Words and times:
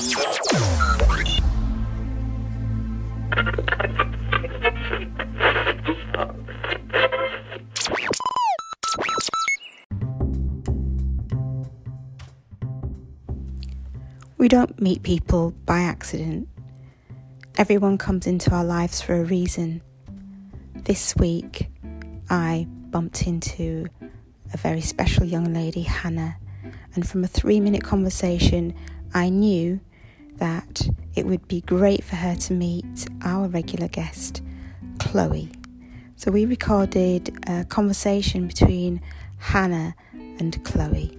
We 0.00 0.06
don't 14.48 14.80
meet 14.80 15.02
people 15.02 15.50
by 15.66 15.80
accident. 15.80 16.48
Everyone 17.58 17.98
comes 17.98 18.26
into 18.26 18.52
our 18.52 18.64
lives 18.64 19.02
for 19.02 19.20
a 19.20 19.24
reason. 19.24 19.82
This 20.76 21.14
week, 21.16 21.68
I 22.30 22.66
bumped 22.88 23.26
into 23.26 23.88
a 24.54 24.56
very 24.56 24.80
special 24.80 25.26
young 25.26 25.52
lady, 25.52 25.82
Hannah, 25.82 26.38
and 26.94 27.06
from 27.06 27.22
a 27.22 27.26
three 27.28 27.60
minute 27.60 27.84
conversation, 27.84 28.74
I 29.12 29.28
knew 29.28 29.80
that 30.40 30.88
it 31.14 31.26
would 31.26 31.46
be 31.46 31.60
great 31.60 32.02
for 32.02 32.16
her 32.16 32.34
to 32.34 32.52
meet 32.52 33.06
our 33.22 33.46
regular 33.46 33.88
guest, 33.88 34.42
Chloe. 34.98 35.50
So 36.16 36.30
we 36.30 36.44
recorded 36.44 37.38
a 37.48 37.64
conversation 37.64 38.46
between 38.46 39.00
Hannah 39.38 39.94
and 40.12 40.62
Chloe. 40.64 41.16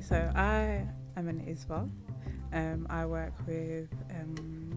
So 0.00 0.32
I 0.34 0.84
am 1.16 1.28
an 1.28 1.44
ISVA. 1.46 1.88
Um, 2.52 2.86
I 2.90 3.04
work 3.06 3.32
with 3.46 3.88
um, 4.10 4.73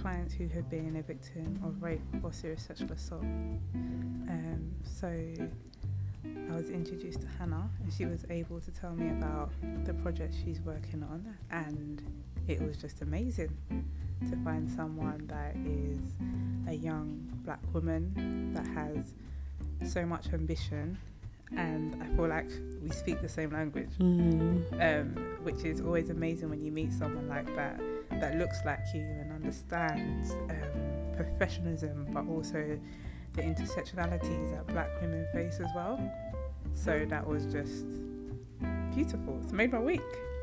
clients 0.00 0.32
who 0.34 0.48
have 0.48 0.68
been 0.70 0.96
a 0.96 1.02
victim 1.02 1.60
of 1.64 1.82
rape 1.82 2.00
or 2.22 2.32
serious 2.32 2.62
sexual 2.62 2.90
assault. 2.92 3.22
Um, 3.22 4.70
so 4.82 5.08
I 5.08 6.54
was 6.54 6.70
introduced 6.70 7.20
to 7.20 7.26
Hannah, 7.38 7.68
and 7.82 7.92
she 7.92 8.06
was 8.06 8.24
able 8.30 8.60
to 8.60 8.70
tell 8.70 8.92
me 8.94 9.10
about 9.10 9.50
the 9.84 9.94
project 9.94 10.34
she's 10.44 10.60
working 10.60 11.02
on, 11.02 11.26
and 11.50 12.02
it 12.48 12.60
was 12.62 12.76
just 12.76 13.02
amazing 13.02 13.50
to 14.30 14.36
find 14.44 14.68
someone 14.70 15.26
that 15.28 15.54
is 15.66 15.98
a 16.68 16.74
young 16.74 17.20
black 17.44 17.60
woman 17.72 18.52
that 18.54 18.66
has 18.68 19.14
so 19.90 20.04
much 20.04 20.32
ambition 20.32 20.96
and 21.56 22.00
I 22.00 22.06
feel 22.14 22.28
like 22.28 22.48
we 22.80 22.90
speak 22.90 23.20
the 23.22 23.28
same 23.28 23.50
language, 23.50 23.90
Mm. 23.98 24.62
um, 24.80 25.16
which 25.42 25.64
is 25.64 25.80
always 25.80 26.10
amazing 26.10 26.48
when 26.48 26.62
you 26.62 26.70
meet 26.70 26.92
someone 26.92 27.28
like 27.28 27.46
that 27.56 27.80
that 28.18 28.36
looks 28.36 28.58
like 28.64 28.80
you 28.94 29.02
and 29.02 29.32
understands 29.32 30.32
um, 30.32 31.16
professionalism, 31.16 32.06
but 32.12 32.26
also 32.26 32.78
the 33.34 33.42
intersectionalities 33.42 34.50
that 34.52 34.66
Black 34.66 34.88
women 35.00 35.26
face 35.32 35.60
as 35.60 35.68
well. 35.74 35.98
So 36.74 37.06
that 37.08 37.26
was 37.26 37.46
just 37.46 37.86
beautiful. 38.94 39.40
It's 39.42 39.52
made 39.52 39.72
my 39.72 39.78
week. 39.78 40.00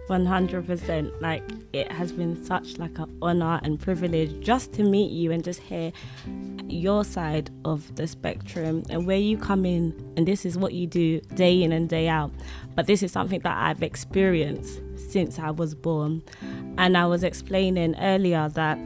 100% 0.09 1.21
like 1.21 1.43
it 1.73 1.91
has 1.91 2.11
been 2.11 2.43
such 2.43 2.77
like 2.77 2.97
an 2.97 3.17
honor 3.21 3.59
and 3.63 3.79
privilege 3.79 4.39
just 4.39 4.73
to 4.73 4.83
meet 4.83 5.11
you 5.11 5.31
and 5.31 5.43
just 5.43 5.59
hear 5.59 5.91
your 6.67 7.03
side 7.03 7.49
of 7.65 7.95
the 7.95 8.07
spectrum 8.07 8.83
and 8.89 9.05
where 9.05 9.17
you 9.17 9.37
come 9.37 9.65
in 9.65 9.93
and 10.15 10.27
this 10.27 10.45
is 10.45 10.57
what 10.57 10.73
you 10.73 10.87
do 10.87 11.19
day 11.35 11.61
in 11.61 11.71
and 11.71 11.89
day 11.89 12.07
out. 12.07 12.31
But 12.75 12.87
this 12.87 13.03
is 13.03 13.11
something 13.11 13.41
that 13.41 13.57
I've 13.57 13.83
experienced 13.83 14.81
since 15.09 15.39
I 15.39 15.51
was 15.51 15.75
born. 15.75 16.23
And 16.77 16.97
I 16.97 17.05
was 17.05 17.23
explaining 17.23 17.95
earlier 17.99 18.49
that 18.49 18.77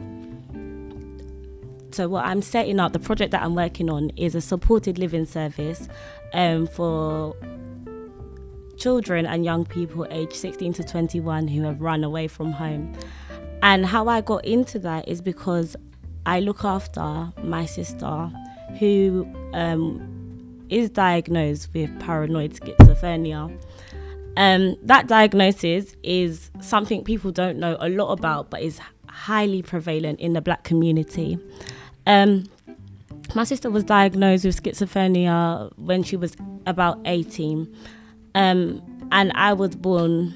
so 1.92 2.08
what 2.08 2.24
I'm 2.24 2.40
setting 2.40 2.80
up 2.80 2.94
the 2.94 2.98
project 2.98 3.32
that 3.32 3.42
I'm 3.42 3.54
working 3.54 3.90
on 3.90 4.10
is 4.16 4.34
a 4.34 4.40
supported 4.40 4.98
living 4.98 5.26
service 5.26 5.88
um, 6.32 6.66
for 6.66 7.36
children 8.82 9.26
and 9.26 9.44
young 9.44 9.64
people 9.64 10.06
aged 10.10 10.34
16 10.34 10.72
to 10.72 10.82
21 10.82 11.46
who 11.46 11.62
have 11.62 11.80
run 11.80 12.02
away 12.02 12.26
from 12.26 12.50
home. 12.50 12.92
And 13.62 13.86
how 13.86 14.08
I 14.08 14.20
got 14.20 14.44
into 14.44 14.80
that 14.80 15.06
is 15.06 15.20
because 15.20 15.76
I 16.26 16.40
look 16.40 16.64
after 16.64 17.32
my 17.44 17.64
sister 17.64 18.28
who 18.80 19.26
um, 19.52 20.66
is 20.68 20.90
diagnosed 20.90 21.68
with 21.72 21.96
paranoid 22.00 22.54
schizophrenia. 22.54 23.56
Um, 24.36 24.76
that 24.82 25.06
diagnosis 25.06 25.94
is 26.02 26.50
something 26.60 27.04
people 27.04 27.30
don't 27.30 27.58
know 27.58 27.76
a 27.78 27.88
lot 27.88 28.10
about, 28.12 28.50
but 28.50 28.62
is 28.62 28.80
highly 29.08 29.62
prevalent 29.62 30.18
in 30.18 30.32
the 30.32 30.40
black 30.40 30.64
community. 30.64 31.38
Um, 32.06 32.48
my 33.36 33.44
sister 33.44 33.70
was 33.70 33.84
diagnosed 33.84 34.44
with 34.44 34.60
schizophrenia 34.60 35.70
when 35.76 36.02
she 36.02 36.16
was 36.16 36.36
about 36.66 36.98
18. 37.04 37.72
Um, 38.34 38.82
and 39.12 39.32
I 39.34 39.52
was 39.52 39.76
born 39.76 40.34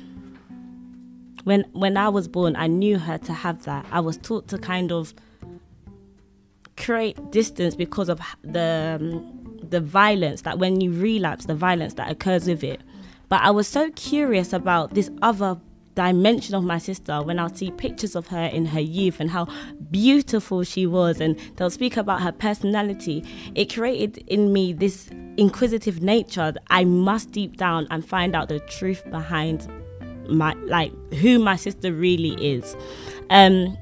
when 1.46 1.64
when 1.74 1.96
I 1.96 2.08
was 2.08 2.26
born, 2.26 2.56
I 2.56 2.66
knew 2.66 2.98
her 2.98 3.18
to 3.18 3.32
have 3.32 3.64
that. 3.66 3.86
I 3.92 4.00
was 4.00 4.16
taught 4.16 4.48
to 4.48 4.58
kind 4.58 4.90
of 4.90 5.14
create 6.76 7.30
distance 7.30 7.76
because 7.76 8.08
of 8.08 8.20
the 8.42 8.98
um, 9.00 9.58
the 9.62 9.80
violence 9.80 10.42
that 10.42 10.58
when 10.58 10.80
you 10.80 10.92
relapse, 10.92 11.46
the 11.46 11.54
violence 11.54 11.94
that 11.94 12.10
occurs 12.10 12.48
with 12.48 12.64
it. 12.64 12.80
But 13.28 13.42
I 13.42 13.52
was 13.52 13.68
so 13.68 13.90
curious 13.92 14.52
about 14.52 14.94
this 14.94 15.08
other 15.22 15.60
dimension 15.94 16.56
of 16.56 16.64
my 16.64 16.78
sister 16.78 17.22
when 17.22 17.38
I'll 17.38 17.54
see 17.54 17.70
pictures 17.70 18.16
of 18.16 18.26
her 18.28 18.46
in 18.46 18.66
her 18.66 18.80
youth 18.80 19.20
and 19.20 19.30
how 19.30 19.46
beautiful 19.92 20.64
she 20.64 20.84
was, 20.84 21.20
and 21.20 21.38
they'll 21.54 21.70
speak 21.70 21.96
about 21.96 22.22
her 22.22 22.32
personality. 22.32 23.24
It 23.54 23.72
created 23.72 24.18
in 24.26 24.52
me 24.52 24.72
this 24.72 25.10
inquisitive 25.36 26.02
nature 26.02 26.54
I 26.68 26.84
must 26.84 27.32
deep 27.32 27.56
down 27.56 27.86
and 27.90 28.06
find 28.06 28.34
out 28.34 28.48
the 28.48 28.60
truth 28.60 29.02
behind 29.10 29.68
my 30.28 30.54
like 30.64 30.92
who 31.14 31.38
my 31.38 31.56
sister 31.56 31.92
really 31.92 32.34
is. 32.44 32.76
Um, 33.30 33.76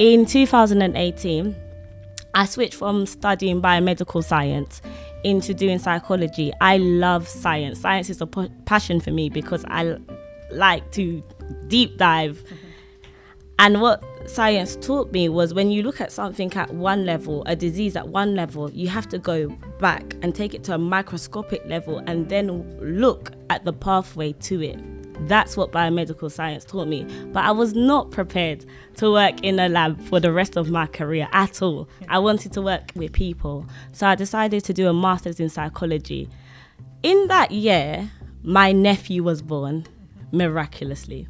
in 0.00 0.26
2018, 0.26 1.56
I 2.34 2.46
switched 2.46 2.74
from 2.74 3.06
studying 3.06 3.62
biomedical 3.62 4.24
science 4.24 4.82
into 5.22 5.54
doing 5.54 5.78
psychology. 5.78 6.52
I 6.60 6.78
love 6.78 7.28
science. 7.28 7.80
Science 7.80 8.10
is 8.10 8.20
a 8.20 8.26
p- 8.26 8.50
passion 8.66 9.00
for 9.00 9.12
me 9.12 9.28
because 9.30 9.64
I 9.68 9.96
like 10.50 10.90
to 10.92 11.22
deep 11.68 11.96
dive. 11.96 12.42
And 13.58 13.80
what 13.80 14.02
science 14.28 14.76
taught 14.76 15.12
me 15.12 15.28
was 15.28 15.54
when 15.54 15.70
you 15.70 15.82
look 15.82 16.00
at 16.00 16.10
something 16.10 16.52
at 16.54 16.72
one 16.74 17.06
level, 17.06 17.44
a 17.46 17.54
disease 17.54 17.94
at 17.94 18.08
one 18.08 18.34
level, 18.34 18.70
you 18.70 18.88
have 18.88 19.08
to 19.10 19.18
go 19.18 19.48
back 19.78 20.14
and 20.22 20.34
take 20.34 20.54
it 20.54 20.64
to 20.64 20.74
a 20.74 20.78
microscopic 20.78 21.64
level 21.66 21.98
and 22.06 22.28
then 22.28 22.78
look 22.80 23.32
at 23.50 23.64
the 23.64 23.72
pathway 23.72 24.32
to 24.32 24.62
it. 24.62 24.78
That's 25.28 25.56
what 25.56 25.70
biomedical 25.70 26.30
science 26.30 26.64
taught 26.64 26.88
me. 26.88 27.04
But 27.32 27.44
I 27.44 27.52
was 27.52 27.74
not 27.74 28.10
prepared 28.10 28.66
to 28.96 29.12
work 29.12 29.42
in 29.42 29.60
a 29.60 29.68
lab 29.68 30.00
for 30.02 30.18
the 30.18 30.32
rest 30.32 30.56
of 30.56 30.70
my 30.70 30.86
career 30.86 31.28
at 31.32 31.62
all. 31.62 31.88
I 32.08 32.18
wanted 32.18 32.52
to 32.54 32.62
work 32.62 32.90
with 32.96 33.12
people. 33.12 33.66
So 33.92 34.08
I 34.08 34.16
decided 34.16 34.64
to 34.64 34.72
do 34.72 34.88
a 34.88 34.92
master's 34.92 35.38
in 35.38 35.48
psychology. 35.48 36.28
In 37.04 37.28
that 37.28 37.52
year, 37.52 38.10
my 38.42 38.72
nephew 38.72 39.22
was 39.22 39.40
born 39.40 39.86
miraculously. 40.32 41.28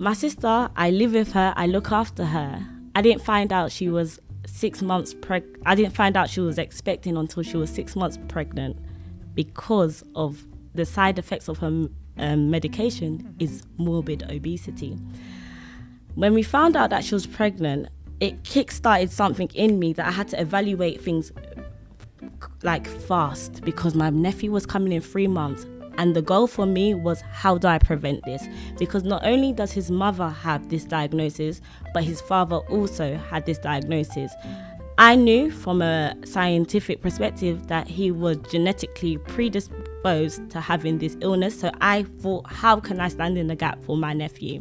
My 0.00 0.12
sister, 0.12 0.70
I 0.76 0.90
live 0.92 1.12
with 1.14 1.32
her, 1.32 1.52
I 1.56 1.66
look 1.66 1.90
after 1.90 2.24
her. 2.24 2.64
I 2.94 3.02
didn't 3.02 3.24
find 3.24 3.52
out 3.52 3.72
she 3.72 3.88
was 3.88 4.20
six 4.46 4.80
months 4.80 5.12
preg. 5.12 5.42
I 5.66 5.74
didn't 5.74 5.92
find 5.92 6.16
out 6.16 6.30
she 6.30 6.38
was 6.38 6.56
expecting 6.56 7.16
until 7.16 7.42
she 7.42 7.56
was 7.56 7.68
six 7.68 7.96
months 7.96 8.16
pregnant 8.28 8.76
because 9.34 10.04
of 10.14 10.46
the 10.72 10.86
side 10.86 11.18
effects 11.18 11.48
of 11.48 11.58
her 11.58 11.88
um, 12.16 12.48
medication 12.48 13.34
is 13.40 13.64
morbid 13.76 14.22
obesity. 14.30 14.96
When 16.14 16.32
we 16.32 16.44
found 16.44 16.76
out 16.76 16.90
that 16.90 17.04
she 17.04 17.16
was 17.16 17.26
pregnant, 17.26 17.88
it 18.20 18.44
kick-started 18.44 19.10
something 19.10 19.50
in 19.54 19.80
me 19.80 19.94
that 19.94 20.06
I 20.06 20.12
had 20.12 20.28
to 20.28 20.40
evaluate 20.40 21.00
things 21.00 21.32
like 22.62 22.86
fast 22.86 23.64
because 23.64 23.96
my 23.96 24.10
nephew 24.10 24.52
was 24.52 24.64
coming 24.64 24.92
in 24.92 25.00
three 25.00 25.26
months 25.26 25.66
and 25.98 26.14
the 26.14 26.22
goal 26.22 26.46
for 26.46 26.64
me 26.64 26.94
was 26.94 27.20
how 27.32 27.58
do 27.58 27.66
I 27.66 27.78
prevent 27.78 28.24
this? 28.24 28.46
Because 28.78 29.02
not 29.02 29.24
only 29.26 29.52
does 29.52 29.72
his 29.72 29.90
mother 29.90 30.28
have 30.28 30.70
this 30.70 30.84
diagnosis, 30.84 31.60
but 31.92 32.04
his 32.04 32.20
father 32.20 32.56
also 32.56 33.16
had 33.16 33.44
this 33.44 33.58
diagnosis. 33.58 34.32
I 35.00 35.14
knew 35.14 35.50
from 35.50 35.82
a 35.82 36.14
scientific 36.24 37.02
perspective 37.02 37.68
that 37.68 37.86
he 37.86 38.10
was 38.10 38.36
genetically 38.50 39.18
predisposed 39.18 40.50
to 40.50 40.60
having 40.60 40.98
this 40.98 41.16
illness. 41.20 41.58
So 41.58 41.70
I 41.80 42.02
thought, 42.20 42.50
how 42.50 42.80
can 42.80 43.00
I 43.00 43.08
stand 43.08 43.38
in 43.38 43.46
the 43.46 43.54
gap 43.54 43.82
for 43.84 43.96
my 43.96 44.12
nephew? 44.12 44.60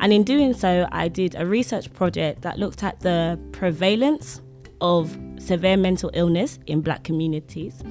And 0.00 0.12
in 0.12 0.24
doing 0.24 0.52
so, 0.52 0.88
I 0.90 1.08
did 1.08 1.36
a 1.36 1.46
research 1.46 1.92
project 1.92 2.42
that 2.42 2.58
looked 2.58 2.82
at 2.82 3.00
the 3.00 3.38
prevalence 3.52 4.40
of 4.80 5.16
severe 5.38 5.76
mental 5.76 6.10
illness 6.14 6.58
in 6.66 6.80
black 6.80 7.04
communities. 7.04 7.82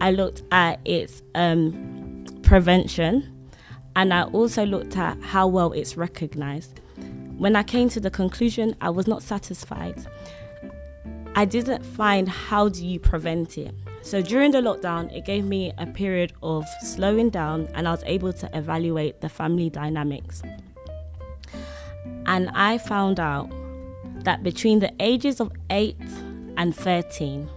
I 0.00 0.10
looked 0.10 0.42
at 0.52 0.80
its 0.84 1.22
um, 1.34 1.99
prevention 2.50 3.48
and 3.94 4.12
I 4.12 4.24
also 4.24 4.66
looked 4.66 4.96
at 4.96 5.22
how 5.22 5.46
well 5.46 5.70
it's 5.70 5.96
recognized. 5.96 6.80
When 7.38 7.54
I 7.54 7.62
came 7.62 7.88
to 7.90 8.00
the 8.00 8.10
conclusion, 8.10 8.74
I 8.80 8.90
was 8.90 9.06
not 9.06 9.22
satisfied. 9.22 10.04
I 11.36 11.44
didn't 11.44 11.84
find 11.84 12.28
how 12.28 12.68
do 12.68 12.84
you 12.84 12.98
prevent 12.98 13.56
it. 13.56 13.72
So 14.02 14.20
during 14.20 14.50
the 14.50 14.58
lockdown, 14.58 15.16
it 15.16 15.24
gave 15.24 15.44
me 15.44 15.72
a 15.78 15.86
period 15.86 16.32
of 16.42 16.64
slowing 16.82 17.30
down 17.30 17.68
and 17.72 17.86
I 17.86 17.92
was 17.92 18.02
able 18.04 18.32
to 18.32 18.50
evaluate 18.52 19.20
the 19.20 19.28
family 19.28 19.70
dynamics. 19.70 20.42
And 22.26 22.50
I 22.52 22.78
found 22.78 23.20
out 23.20 23.48
that 24.24 24.42
between 24.42 24.80
the 24.80 24.92
ages 24.98 25.38
of 25.38 25.52
8 25.70 25.96
and 26.56 26.74
13, 26.74 27.48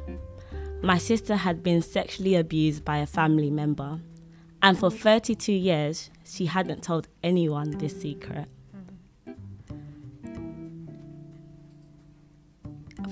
my 0.83 0.99
sister 0.99 1.35
had 1.35 1.63
been 1.63 1.81
sexually 1.81 2.35
abused 2.35 2.85
by 2.85 2.97
a 2.97 3.07
family 3.07 3.49
member. 3.49 3.99
And 4.63 4.79
for 4.79 4.89
32 4.89 5.51
years, 5.51 6.09
she 6.23 6.45
hadn't 6.45 6.83
told 6.83 7.09
anyone 7.21 7.71
this 7.79 7.99
secret. 8.01 8.47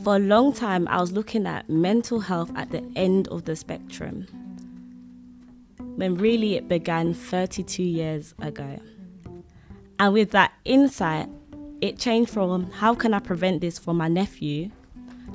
For 0.01 0.15
a 0.15 0.19
long 0.19 0.53
time, 0.53 0.87
I 0.87 1.01
was 1.01 1.11
looking 1.11 1.45
at 1.45 1.69
mental 1.69 2.21
health 2.21 2.51
at 2.55 2.71
the 2.71 2.81
end 2.95 3.27
of 3.27 3.43
the 3.43 3.57
spectrum, 3.57 4.25
when 5.77 6.15
really 6.15 6.55
it 6.55 6.69
began 6.69 7.13
32 7.13 7.83
years 7.83 8.33
ago. 8.41 8.79
And 9.99 10.13
with 10.13 10.31
that 10.31 10.53
insight, 10.63 11.27
it 11.81 11.99
changed 11.99 12.31
from 12.31 12.71
how 12.71 12.95
can 12.95 13.13
I 13.13 13.19
prevent 13.19 13.59
this 13.59 13.77
for 13.77 13.93
my 13.93 14.07
nephew 14.07 14.71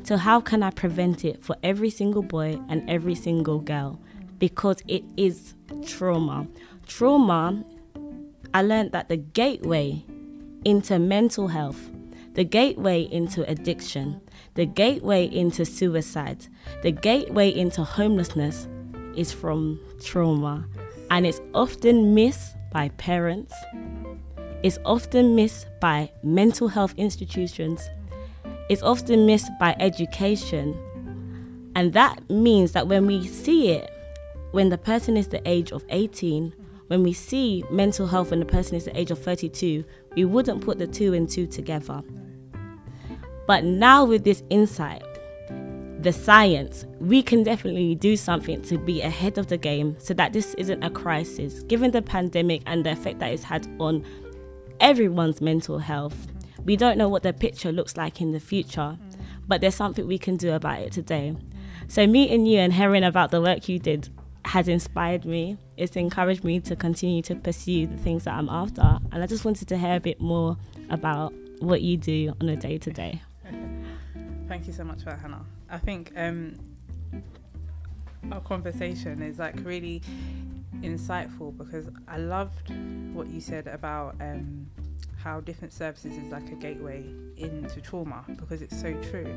to 0.04 0.16
how 0.16 0.40
can 0.40 0.62
I 0.62 0.70
prevent 0.70 1.26
it 1.26 1.44
for 1.44 1.56
every 1.62 1.90
single 1.90 2.22
boy 2.22 2.58
and 2.70 2.88
every 2.88 3.14
single 3.14 3.60
girl 3.60 4.00
because 4.38 4.82
it 4.88 5.04
is 5.16 5.55
trauma. 5.86 6.46
Trauma, 6.86 7.64
I 8.54 8.62
learned 8.62 8.92
that 8.92 9.08
the 9.08 9.16
gateway 9.16 10.04
into 10.64 10.98
mental 10.98 11.48
health, 11.48 11.90
the 12.34 12.44
gateway 12.44 13.02
into 13.02 13.48
addiction, 13.48 14.20
the 14.54 14.66
gateway 14.66 15.26
into 15.26 15.64
suicide, 15.64 16.46
the 16.82 16.90
gateway 16.92 17.50
into 17.50 17.84
homelessness 17.84 18.68
is 19.16 19.32
from 19.32 19.80
trauma. 20.02 20.66
And 21.10 21.26
it's 21.26 21.40
often 21.54 22.14
missed 22.14 22.56
by 22.72 22.88
parents, 22.90 23.54
it's 24.62 24.78
often 24.84 25.36
missed 25.36 25.66
by 25.80 26.10
mental 26.22 26.68
health 26.68 26.94
institutions, 26.96 27.88
it's 28.68 28.82
often 28.82 29.26
missed 29.26 29.50
by 29.60 29.76
education. 29.78 30.74
And 31.74 31.92
that 31.92 32.28
means 32.30 32.72
that 32.72 32.88
when 32.88 33.06
we 33.06 33.26
see 33.26 33.70
it, 33.70 33.92
when 34.56 34.70
the 34.70 34.78
person 34.78 35.18
is 35.18 35.28
the 35.28 35.46
age 35.46 35.70
of 35.70 35.84
18, 35.90 36.50
when 36.86 37.02
we 37.02 37.12
see 37.12 37.62
mental 37.70 38.06
health 38.06 38.30
when 38.30 38.40
the 38.40 38.46
person 38.46 38.74
is 38.74 38.86
the 38.86 38.98
age 38.98 39.10
of 39.10 39.18
32, 39.18 39.84
we 40.14 40.24
wouldn't 40.24 40.64
put 40.64 40.78
the 40.78 40.86
two 40.86 41.12
and 41.12 41.28
two 41.28 41.46
together. 41.46 42.02
But 43.46 43.64
now 43.64 44.06
with 44.06 44.24
this 44.24 44.42
insight, 44.48 45.04
the 46.00 46.10
science, 46.10 46.86
we 47.00 47.22
can 47.22 47.42
definitely 47.42 47.96
do 47.96 48.16
something 48.16 48.62
to 48.62 48.78
be 48.78 49.02
ahead 49.02 49.36
of 49.36 49.48
the 49.48 49.58
game 49.58 49.94
so 49.98 50.14
that 50.14 50.32
this 50.32 50.54
isn't 50.54 50.82
a 50.82 50.88
crisis. 50.88 51.62
Given 51.64 51.90
the 51.90 52.00
pandemic 52.00 52.62
and 52.64 52.86
the 52.86 52.92
effect 52.92 53.18
that 53.18 53.32
it's 53.34 53.42
had 53.42 53.68
on 53.78 54.06
everyone's 54.80 55.42
mental 55.42 55.80
health, 55.80 56.28
we 56.64 56.76
don't 56.76 56.96
know 56.96 57.10
what 57.10 57.24
the 57.24 57.34
picture 57.34 57.72
looks 57.72 57.98
like 57.98 58.22
in 58.22 58.32
the 58.32 58.40
future, 58.40 58.96
but 59.46 59.60
there's 59.60 59.74
something 59.74 60.06
we 60.06 60.16
can 60.16 60.38
do 60.38 60.54
about 60.54 60.80
it 60.80 60.92
today. 60.92 61.36
So, 61.88 62.06
meeting 62.06 62.46
you 62.46 62.58
and 62.58 62.72
hearing 62.72 63.04
about 63.04 63.30
the 63.30 63.42
work 63.42 63.68
you 63.68 63.78
did 63.78 64.08
has 64.46 64.68
inspired 64.68 65.24
me. 65.24 65.58
It's 65.76 65.96
encouraged 65.96 66.44
me 66.44 66.60
to 66.60 66.76
continue 66.76 67.20
to 67.22 67.34
pursue 67.34 67.86
the 67.88 67.96
things 67.96 68.24
that 68.24 68.34
I'm 68.34 68.48
after. 68.48 68.98
And 69.10 69.22
I 69.22 69.26
just 69.26 69.44
wanted 69.44 69.68
to 69.68 69.76
hear 69.76 69.96
a 69.96 70.00
bit 70.00 70.20
more 70.20 70.56
about 70.88 71.34
what 71.58 71.82
you 71.82 71.96
do 71.96 72.32
on 72.40 72.48
a 72.48 72.56
day 72.56 72.78
to 72.78 72.90
day. 72.90 73.22
Thank 74.48 74.68
you 74.68 74.72
so 74.72 74.84
much 74.84 75.00
for 75.00 75.06
that, 75.06 75.18
Hannah. 75.18 75.44
I 75.68 75.78
think 75.78 76.12
um, 76.16 76.54
our 78.30 78.40
conversation 78.40 79.20
is 79.20 79.40
like 79.40 79.56
really 79.64 80.00
insightful 80.80 81.56
because 81.56 81.88
I 82.06 82.18
loved 82.18 82.70
what 83.12 83.26
you 83.26 83.40
said 83.40 83.66
about 83.66 84.14
um, 84.20 84.70
how 85.22 85.40
different 85.40 85.72
services 85.72 86.16
is 86.16 86.30
like 86.30 86.50
a 86.52 86.54
gateway 86.54 87.04
into 87.36 87.80
trauma 87.80 88.24
because 88.36 88.62
it's 88.62 88.78
so 88.80 88.92
true, 89.10 89.34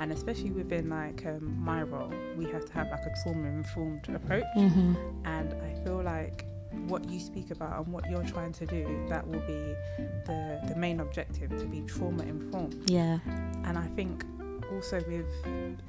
and 0.00 0.12
especially 0.12 0.50
within 0.50 0.88
like 0.90 1.24
um, 1.26 1.56
my 1.60 1.82
role, 1.82 2.12
we 2.36 2.44
have 2.46 2.64
to 2.64 2.72
have 2.72 2.88
like 2.90 3.04
a 3.06 3.14
trauma 3.22 3.48
informed 3.48 4.08
approach, 4.08 4.44
Mm-hmm. 4.56 4.94
and 5.26 5.54
I 5.54 5.84
feel 5.84 6.02
like 6.02 6.44
what 6.86 7.08
you 7.08 7.18
speak 7.20 7.50
about 7.50 7.84
and 7.84 7.92
what 7.92 8.08
you're 8.10 8.24
trying 8.24 8.52
to 8.52 8.66
do 8.66 8.86
that 9.08 9.26
will 9.26 9.40
be 9.40 9.74
the 10.26 10.60
the 10.68 10.76
main 10.76 11.00
objective 11.00 11.50
to 11.58 11.64
be 11.66 11.80
trauma 11.82 12.22
informed 12.24 12.88
Yeah. 12.90 13.18
and 13.64 13.78
I 13.78 13.86
think 13.96 14.24
also 14.72 14.96
with 15.08 15.26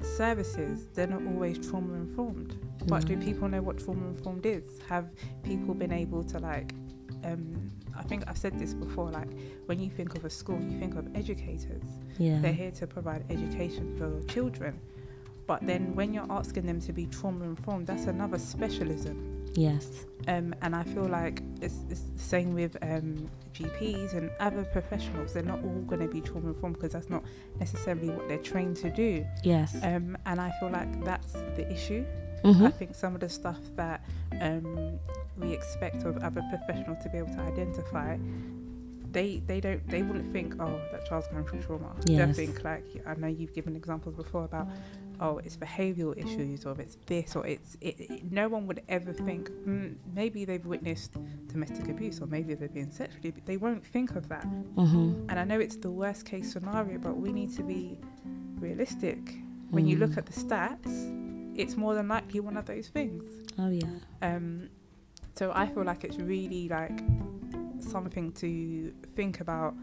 services, 0.02 0.86
they're 0.94 1.06
not 1.06 1.22
always 1.26 1.58
trauma 1.68 1.94
informed. 1.94 2.56
But 2.86 3.04
do 3.04 3.16
people 3.18 3.46
know 3.48 3.60
what 3.60 3.78
trauma 3.78 4.08
informed 4.08 4.46
is? 4.46 4.62
Have 4.88 5.06
people 5.42 5.74
been 5.74 5.92
able 5.92 6.24
to 6.24 6.38
like? 6.38 6.74
Um, 7.24 7.70
I 7.96 8.02
think 8.02 8.24
I've 8.28 8.38
said 8.38 8.58
this 8.58 8.74
before. 8.74 9.10
Like 9.10 9.28
when 9.66 9.80
you 9.80 9.90
think 9.90 10.14
of 10.14 10.24
a 10.24 10.30
school, 10.30 10.60
you 10.60 10.78
think 10.78 10.96
of 10.96 11.06
educators. 11.14 11.82
Yeah. 12.18 12.38
They're 12.40 12.52
here 12.52 12.70
to 12.72 12.86
provide 12.86 13.24
education 13.30 13.96
for 13.98 14.22
children. 14.32 14.78
But 15.46 15.66
then 15.66 15.96
when 15.96 16.14
you're 16.14 16.30
asking 16.30 16.66
them 16.66 16.80
to 16.82 16.92
be 16.92 17.06
trauma 17.06 17.44
informed, 17.44 17.88
that's 17.88 18.04
another 18.04 18.38
specialism. 18.38 19.36
Yes. 19.54 20.06
Um, 20.28 20.54
and 20.62 20.76
I 20.76 20.84
feel 20.84 21.06
like 21.06 21.42
it's, 21.60 21.74
it's 21.90 22.02
the 22.02 22.18
same 22.22 22.54
with 22.54 22.76
um, 22.82 23.28
GPs 23.54 24.12
and 24.14 24.30
other 24.38 24.62
professionals. 24.64 25.32
They're 25.34 25.42
not 25.42 25.58
all 25.64 25.80
going 25.88 26.02
to 26.02 26.06
be 26.08 26.20
trauma 26.20 26.48
informed 26.48 26.76
because 26.76 26.92
that's 26.92 27.10
not 27.10 27.24
necessarily 27.58 28.10
what 28.10 28.28
they're 28.28 28.38
trained 28.38 28.76
to 28.76 28.90
do. 28.90 29.26
Yes. 29.42 29.74
Um, 29.82 30.16
and 30.26 30.40
I 30.40 30.52
feel 30.60 30.70
like 30.70 31.04
that's 31.04 31.32
the 31.32 31.68
issue. 31.72 32.04
Mhm. 32.44 32.66
I 32.66 32.70
think 32.70 32.94
some 32.94 33.14
of 33.14 33.20
the 33.20 33.28
stuff 33.28 33.58
that 33.76 34.04
um, 34.40 34.98
we 35.40 35.52
expect 35.52 36.04
of 36.04 36.16
other 36.18 36.42
professionals 36.50 37.02
to 37.02 37.08
be 37.10 37.18
able 37.18 37.32
to 37.34 37.40
identify, 37.40 38.16
they 39.12 39.42
they 39.46 39.60
don't 39.60 39.86
they 39.88 40.02
wouldn't 40.02 40.30
think 40.32 40.54
oh 40.60 40.80
that 40.92 41.04
child's 41.08 41.26
going 41.28 41.44
through 41.44 41.62
trauma. 41.62 41.94
They'll 42.06 42.28
Yes. 42.28 42.36
think 42.36 42.62
like 42.64 42.84
I 43.06 43.14
know 43.14 43.26
you've 43.26 43.52
given 43.54 43.74
examples 43.74 44.14
before 44.14 44.44
about 44.44 44.68
oh 45.20 45.38
it's 45.38 45.56
behavioural 45.56 46.16
issues 46.16 46.64
or 46.64 46.80
it's 46.80 46.96
this 47.06 47.34
or 47.34 47.44
it's 47.46 47.76
it, 47.80 47.98
it- 48.00 48.32
no 48.32 48.48
one 48.48 48.66
would 48.68 48.82
ever 48.88 49.12
think 49.12 49.50
mm, 49.66 49.94
maybe 50.14 50.44
they've 50.44 50.64
witnessed 50.64 51.16
domestic 51.48 51.88
abuse 51.88 52.20
or 52.20 52.26
maybe 52.26 52.54
they've 52.54 52.72
been 52.72 52.92
sexually 52.92 53.30
abused. 53.30 53.46
they 53.46 53.56
won't 53.56 53.84
think 53.84 54.14
of 54.14 54.28
that 54.28 54.46
Mhm. 54.76 55.26
and 55.28 55.38
I 55.38 55.44
know 55.44 55.58
it's 55.58 55.76
the 55.76 55.90
worst 55.90 56.24
case 56.24 56.52
scenario 56.52 56.98
but 56.98 57.16
we 57.18 57.32
need 57.32 57.50
to 57.56 57.62
be 57.64 57.98
realistic 58.60 59.34
when 59.70 59.86
you 59.86 59.96
look 59.96 60.10
Mm. 60.12 60.18
at 60.18 60.26
the 60.26 60.32
stats 60.32 61.56
it's 61.58 61.76
more 61.76 61.94
than 61.94 62.08
likely 62.08 62.40
one 62.40 62.56
of 62.56 62.64
those 62.66 62.88
things 62.88 63.24
Oh 63.58 63.68
yeah. 63.70 63.88
um, 64.22 64.68
so 65.34 65.52
I 65.54 65.66
feel 65.66 65.84
like 65.84 66.04
it's 66.04 66.16
really 66.18 66.68
like 66.68 67.00
something 67.80 68.32
to 68.32 68.92
think 69.16 69.40
about 69.40 69.74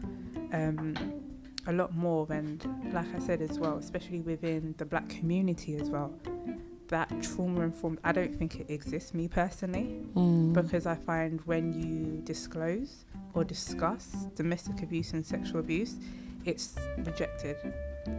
um, 0.52 0.94
a 1.66 1.72
lot 1.72 1.94
more. 1.94 2.26
And 2.30 2.64
like 2.92 3.06
I 3.14 3.18
said 3.18 3.42
as 3.42 3.58
well, 3.58 3.76
especially 3.78 4.20
within 4.20 4.74
the 4.78 4.84
black 4.84 5.08
community 5.08 5.76
as 5.76 5.90
well, 5.90 6.12
that 6.88 7.10
trauma 7.22 7.62
informed, 7.62 7.98
I 8.04 8.12
don't 8.12 8.34
think 8.34 8.60
it 8.60 8.70
exists, 8.70 9.12
me 9.14 9.28
personally, 9.28 10.00
Mm. 10.14 10.52
because 10.54 10.86
I 10.86 10.94
find 10.94 11.40
when 11.42 11.72
you 11.72 12.22
disclose 12.24 13.04
or 13.34 13.44
discuss 13.44 14.26
domestic 14.36 14.82
abuse 14.82 15.12
and 15.12 15.24
sexual 15.26 15.60
abuse, 15.60 15.96
it's 16.44 16.76
rejected. 16.98 17.56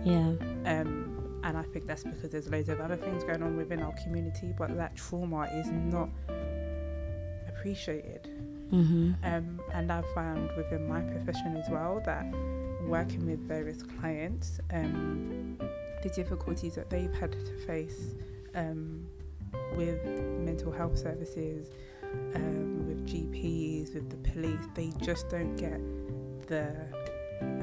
yeah. 0.03 0.33
Um, 0.65 1.39
and 1.43 1.57
I 1.57 1.63
think 1.63 1.88
that's 1.88 2.03
because 2.03 2.29
there's 2.31 2.50
loads 2.50 2.69
of 2.69 2.79
other 2.81 2.98
things 2.98 3.24
going 3.24 3.41
on 3.41 3.55
within 3.57 3.81
our 3.81 3.93
community, 4.03 4.53
but 4.55 4.75
that 4.77 4.95
trauma 4.95 5.45
is 5.53 5.67
not 5.71 6.09
appreciated. 7.59 8.29
Mhm. 8.71 9.15
Um, 9.23 9.61
and 9.73 9.91
I've 9.91 10.09
found 10.13 10.49
within 10.55 10.87
my 10.87 11.01
profession 11.01 11.57
as 11.57 11.69
well 11.69 12.01
that 12.05 12.25
working 12.87 13.25
with 13.25 13.39
various 13.47 13.83
clients, 13.83 14.59
um, 14.71 15.57
the 16.01 16.09
difficulties 16.09 16.75
that 16.75 16.89
they've 16.89 17.13
had 17.13 17.31
to 17.31 17.57
face 17.65 18.15
um, 18.55 19.05
with 19.75 20.03
mental 20.39 20.71
health 20.71 20.97
services, 20.97 21.69
um, 22.35 22.87
with 22.87 23.05
GPs, 23.05 23.93
with 23.93 24.09
the 24.09 24.17
police, 24.31 24.65
they 24.75 24.91
just 25.01 25.29
don't 25.29 25.55
get 25.55 25.79
the 26.47 26.73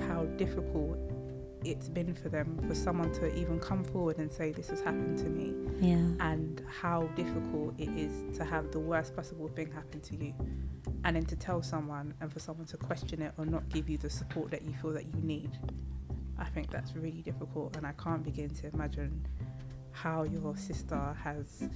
how 0.09 0.25
difficult 0.37 0.99
it's 1.65 1.89
been 1.89 2.15
for 2.15 2.29
them 2.29 2.59
for 2.69 2.75
someone 2.75 3.13
to 3.15 3.35
even 3.35 3.59
come 3.59 3.83
forward 3.83 4.19
and 4.19 4.31
say 4.31 4.53
this 4.53 4.69
has 4.69 4.81
happened 4.81 5.19
to 5.19 5.25
me. 5.25 5.55
Yeah. 5.79 5.97
and 6.21 6.63
how 6.81 7.03
difficult 7.17 7.75
it 7.79 7.91
is 7.91 8.35
to 8.39 8.45
have 8.45 8.73
the 8.73 8.79
worst 8.81 9.15
possible 9.15 9.49
thing 9.49 9.71
happen 9.71 10.01
to 10.01 10.17
you. 10.17 10.35
And 11.05 11.17
then 11.17 11.27
to 11.27 11.37
tell 11.37 11.63
someone 11.63 12.15
and 12.21 12.33
for 12.33 12.39
someone 12.39 12.67
to 12.69 12.77
question 12.79 13.21
it 13.21 13.35
or 13.37 13.45
not 13.45 13.69
give 13.69 13.91
you 13.91 13.99
the 13.99 14.09
support 14.09 14.51
that 14.53 14.63
you 14.63 14.73
feel 14.81 14.93
that 14.93 15.05
you 15.05 15.21
need. 15.23 15.51
I 16.39 16.45
think 16.45 16.71
that's 16.71 16.95
really 16.95 17.23
difficult 17.23 17.77
and 17.77 17.87
i 17.87 17.93
can't 17.93 18.23
begin 18.23 18.51
to 18.51 18.69
imagine 18.69 19.27
how 19.93 20.25
your 20.25 20.57
sister 20.57 21.17
has 21.23 21.69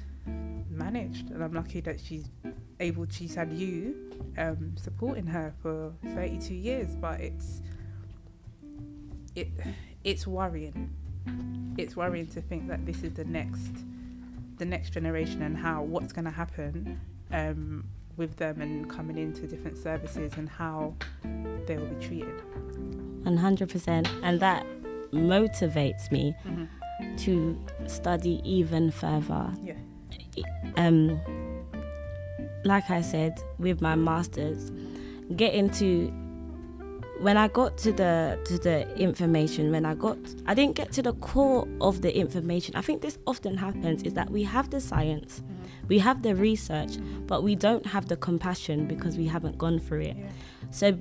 managed. 0.71 1.31
And 1.31 1.43
i'm 1.43 1.53
lucky 1.53 1.81
that 1.81 2.01
she's 2.01 2.31
able 2.79 3.07
she's 3.11 3.35
had 3.35 3.53
you 3.53 4.11
um, 4.39 4.75
supporting 4.77 5.27
her 5.27 5.53
for 5.63 5.93
32 6.15 6.55
years 6.55 6.97
but 6.97 7.21
it's 7.21 7.61
it 9.41 9.49
it's 10.05 10.27
worrying 10.27 10.79
it's 11.79 11.95
worrying 11.97 12.27
to 12.37 12.41
think 12.41 12.69
that 12.69 12.85
this 12.87 13.03
is 13.03 13.13
the 13.15 13.25
next 13.25 13.73
the 14.59 14.65
next 14.65 14.91
generation 14.91 15.43
and 15.43 15.57
how 15.57 15.83
what's 15.83 16.13
going 16.13 16.25
to 16.27 16.31
happen 16.31 17.01
um, 17.33 17.85
with 18.17 18.37
them 18.37 18.61
and 18.61 18.91
coming 18.91 19.17
into 19.17 19.47
different 19.47 19.79
services 19.79 20.33
and 20.37 20.49
how 20.49 20.95
they 21.67 21.77
will 21.79 21.87
be 21.87 22.05
treated. 22.07 22.43
100%. 23.23 24.09
And 24.23 24.41
that 24.41 24.67
motivates 25.13 26.11
me 26.13 26.35
Mm-hmm. 26.47 27.17
to 27.25 27.59
study 27.87 28.41
even 28.45 28.91
further. 28.91 29.51
Yeah. 29.63 29.75
Um, 30.77 31.19
like 32.65 32.91
I 32.91 33.01
said, 33.01 33.41
with 33.59 33.81
my 33.81 33.95
masters, 33.95 34.71
get 35.37 35.55
into 35.55 36.13
when 37.21 37.37
I 37.37 37.49
got 37.49 37.77
to 37.79 37.93
the 37.93 38.39
to 38.45 38.59
the 38.59 38.97
information, 38.97 39.71
when 39.71 39.85
I 39.85 39.95
got 39.95 40.19
I 40.47 40.55
didn't 40.55 40.75
get 40.75 40.91
to 40.93 41.03
the 41.03 41.13
core 41.15 41.69
of 41.81 42.01
the 42.01 42.17
information. 42.17 42.75
I 42.77 42.81
think 42.81 43.03
this 43.03 43.19
often 43.27 43.57
happens 43.57 44.03
is 44.03 44.15
that 44.15 44.31
we 44.31 44.43
have 44.45 44.71
the 44.71 44.81
science, 44.81 45.43
we 45.89 45.99
have 45.99 46.23
the 46.23 46.35
research, 46.35 46.93
but 47.27 47.43
we 47.43 47.55
don't 47.55 47.87
have 47.87 48.09
the 48.09 48.17
compassion 48.17 48.87
because 48.87 49.17
we 49.17 49.27
haven't 49.27 49.59
gone 49.59 49.79
through 49.79 50.01
it. 50.01 50.17
So 50.71 50.99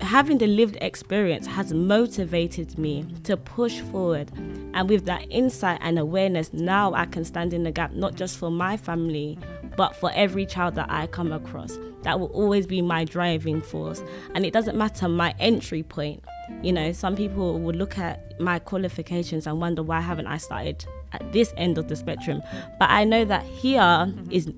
having 0.00 0.38
the 0.38 0.46
lived 0.46 0.76
experience 0.80 1.46
has 1.46 1.72
motivated 1.72 2.78
me 2.78 3.06
to 3.24 3.36
push 3.36 3.80
forward. 3.80 4.30
And 4.74 4.88
with 4.88 5.04
that 5.06 5.26
insight 5.30 5.78
and 5.82 5.98
awareness, 5.98 6.52
now 6.52 6.94
I 6.94 7.06
can 7.06 7.24
stand 7.24 7.52
in 7.52 7.64
the 7.64 7.72
gap, 7.72 7.92
not 7.92 8.14
just 8.14 8.38
for 8.38 8.50
my 8.50 8.76
family, 8.76 9.38
but 9.76 9.96
for 9.96 10.10
every 10.14 10.46
child 10.46 10.74
that 10.74 10.90
I 10.90 11.06
come 11.06 11.32
across. 11.32 11.78
That 12.02 12.18
will 12.18 12.28
always 12.28 12.66
be 12.66 12.80
my 12.80 13.04
driving 13.04 13.60
force. 13.60 14.02
And 14.34 14.46
it 14.46 14.52
doesn't 14.52 14.76
matter 14.76 15.08
my 15.08 15.34
entry 15.38 15.82
point. 15.82 16.24
You 16.62 16.72
know, 16.72 16.92
some 16.92 17.14
people 17.14 17.60
would 17.60 17.76
look 17.76 17.98
at 17.98 18.40
my 18.40 18.58
qualifications 18.58 19.46
and 19.46 19.60
wonder 19.60 19.82
why 19.82 20.00
haven't 20.00 20.26
I 20.26 20.38
started 20.38 20.84
at 21.12 21.32
this 21.32 21.52
end 21.56 21.78
of 21.78 21.88
the 21.88 21.96
spectrum. 21.96 22.42
But 22.78 22.90
I 22.90 23.04
know 23.04 23.24
that 23.24 23.44
here 23.44 23.80
mm-hmm. 23.80 24.30
is 24.30 24.52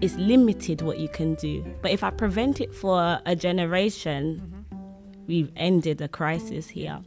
it's 0.00 0.14
limited 0.16 0.82
what 0.82 0.98
you 0.98 1.08
can 1.08 1.34
do. 1.36 1.64
But 1.80 1.92
if 1.92 2.02
I 2.02 2.10
prevent 2.10 2.60
it 2.60 2.74
for 2.74 3.20
a 3.24 3.36
generation, 3.36 4.64
mm-hmm. 4.70 5.26
we've 5.26 5.50
ended 5.56 6.00
a 6.00 6.08
crisis 6.08 6.68
here. 6.68 7.00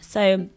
So, 0.00 0.48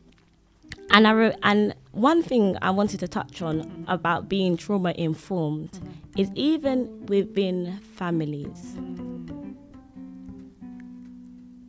and 0.93 1.07
I 1.07 1.11
re- 1.11 1.35
and 1.43 1.75
one 1.91 2.23
thing 2.23 2.57
I 2.61 2.69
wanted 2.69 2.99
to 3.01 3.07
touch 3.07 3.41
on 3.41 3.85
about 3.87 4.29
being 4.29 4.55
trauma 4.57 4.93
informed 4.95 5.79
is 6.17 6.29
even 6.35 7.05
within 7.07 7.79
families. 7.97 8.77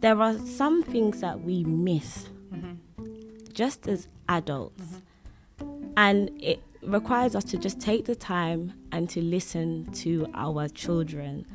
There 0.01 0.21
are 0.21 0.39
some 0.39 0.83
things 0.83 1.21
that 1.21 1.41
we 1.41 1.65
miss 1.65 2.29
just 3.55 3.89
as 3.89 4.09
adults. 4.29 5.01
And 5.97 6.31
it 6.43 6.63
requires 6.83 7.35
us 7.35 7.45
to 7.45 7.57
just 7.57 7.81
take 7.81 8.05
the 8.05 8.15
time 8.15 8.75
and 8.93 9.09
to 9.11 9.23
listen 9.23 9.91
to 9.93 10.27
our 10.35 10.69
children. 10.69 11.47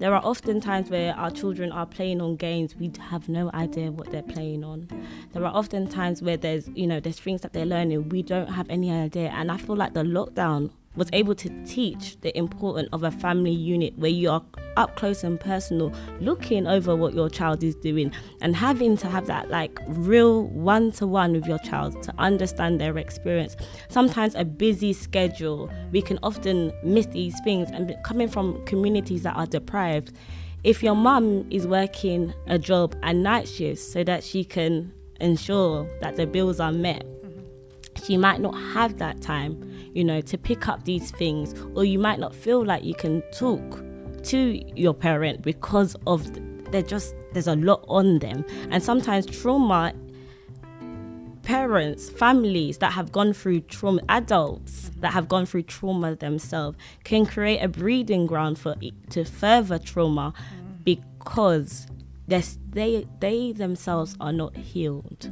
There 0.00 0.14
are 0.14 0.22
often 0.24 0.62
times 0.62 0.88
where 0.88 1.14
our 1.14 1.30
children 1.30 1.70
are 1.72 1.84
playing 1.84 2.22
on 2.22 2.36
games. 2.36 2.74
We 2.74 2.90
have 3.10 3.28
no 3.28 3.50
idea 3.52 3.92
what 3.92 4.10
they're 4.10 4.22
playing 4.22 4.64
on. 4.64 4.88
There 5.34 5.44
are 5.44 5.54
often 5.54 5.88
times 5.88 6.22
where 6.22 6.38
there's 6.38 6.70
you 6.74 6.86
know 6.86 7.00
there's 7.00 7.20
things 7.20 7.42
that 7.42 7.52
they're 7.52 7.66
learning. 7.66 8.08
We 8.08 8.22
don't 8.22 8.48
have 8.48 8.70
any 8.70 8.90
idea. 8.90 9.28
And 9.28 9.52
I 9.52 9.58
feel 9.58 9.76
like 9.76 9.92
the 9.92 10.02
lockdown 10.02 10.70
was 10.96 11.08
able 11.12 11.36
to 11.36 11.48
teach 11.64 12.20
the 12.20 12.36
importance 12.36 12.88
of 12.92 13.04
a 13.04 13.10
family 13.12 13.52
unit 13.52 13.96
where 13.96 14.10
you 14.10 14.28
are 14.28 14.42
up 14.76 14.96
close 14.96 15.22
and 15.22 15.38
personal 15.38 15.92
looking 16.20 16.66
over 16.66 16.96
what 16.96 17.14
your 17.14 17.30
child 17.30 17.62
is 17.62 17.76
doing 17.76 18.12
and 18.40 18.56
having 18.56 18.96
to 18.96 19.06
have 19.06 19.26
that 19.26 19.48
like 19.50 19.78
real 19.86 20.46
one 20.48 20.90
to 20.90 21.06
one 21.06 21.32
with 21.32 21.46
your 21.46 21.58
child 21.58 22.02
to 22.02 22.12
understand 22.18 22.80
their 22.80 22.98
experience. 22.98 23.56
Sometimes 23.88 24.34
a 24.34 24.44
busy 24.44 24.92
schedule 24.92 25.70
we 25.92 26.02
can 26.02 26.18
often 26.24 26.72
miss 26.82 27.06
these 27.06 27.38
things 27.44 27.70
and 27.70 27.96
coming 28.04 28.28
from 28.28 28.64
communities 28.64 29.22
that 29.22 29.36
are 29.36 29.46
deprived. 29.46 30.12
If 30.64 30.82
your 30.82 30.96
mum 30.96 31.46
is 31.50 31.68
working 31.68 32.34
a 32.48 32.58
job 32.58 32.96
and 33.02 33.22
night 33.22 33.48
shifts 33.48 33.92
so 33.92 34.02
that 34.04 34.24
she 34.24 34.44
can 34.44 34.92
ensure 35.20 35.88
that 36.00 36.16
the 36.16 36.26
bills 36.26 36.58
are 36.58 36.72
met 36.72 37.06
she 38.04 38.16
might 38.16 38.40
not 38.40 38.52
have 38.52 38.98
that 38.98 39.20
time, 39.20 39.69
you 39.94 40.04
know, 40.04 40.20
to 40.20 40.38
pick 40.38 40.68
up 40.68 40.84
these 40.84 41.10
things, 41.10 41.54
or 41.74 41.84
you 41.84 41.98
might 41.98 42.18
not 42.18 42.34
feel 42.34 42.64
like 42.64 42.84
you 42.84 42.94
can 42.94 43.22
talk 43.32 43.82
to 44.24 44.62
your 44.76 44.94
parent 44.94 45.42
because 45.42 45.96
of 46.06 46.26
they're 46.70 46.82
just 46.82 47.14
there's 47.32 47.48
a 47.48 47.56
lot 47.56 47.84
on 47.88 48.18
them, 48.18 48.44
and 48.70 48.82
sometimes 48.82 49.26
trauma. 49.26 49.92
Parents, 51.42 52.08
families 52.10 52.78
that 52.78 52.92
have 52.92 53.10
gone 53.10 53.32
through 53.32 53.62
trauma, 53.62 54.00
adults 54.08 54.90
that 54.98 55.12
have 55.12 55.26
gone 55.26 55.46
through 55.46 55.62
trauma 55.62 56.14
themselves 56.14 56.78
can 57.02 57.26
create 57.26 57.58
a 57.58 57.66
breeding 57.66 58.26
ground 58.26 58.56
for 58.56 58.76
to 59.08 59.24
further 59.24 59.76
trauma 59.76 60.32
mm. 60.32 60.84
because 60.84 61.88
they 62.70 63.06
they 63.20 63.52
themselves 63.52 64.16
are 64.20 64.32
not 64.32 64.56
healed 64.56 65.30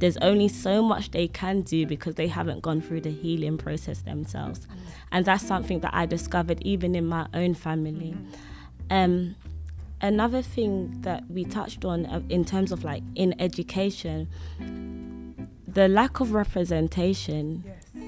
there's 0.00 0.16
only 0.18 0.48
so 0.48 0.82
much 0.82 1.10
they 1.10 1.28
can 1.28 1.60
do 1.60 1.86
because 1.86 2.14
they 2.14 2.26
haven't 2.26 2.62
gone 2.62 2.80
through 2.80 3.02
the 3.02 3.10
healing 3.10 3.58
process 3.58 4.00
themselves. 4.00 4.66
And 5.12 5.26
that's 5.26 5.46
something 5.46 5.80
that 5.80 5.92
I 5.94 6.06
discovered 6.06 6.60
even 6.62 6.94
in 6.94 7.06
my 7.06 7.26
own 7.34 7.52
family. 7.54 8.16
Um, 8.88 9.36
another 10.00 10.40
thing 10.40 11.02
that 11.02 11.30
we 11.30 11.44
touched 11.44 11.84
on 11.84 12.06
uh, 12.06 12.22
in 12.30 12.46
terms 12.46 12.72
of 12.72 12.82
like 12.82 13.02
in 13.14 13.38
education, 13.40 14.26
the 15.68 15.86
lack 15.86 16.20
of 16.20 16.32
representation 16.32 17.62
Yes. 17.66 18.04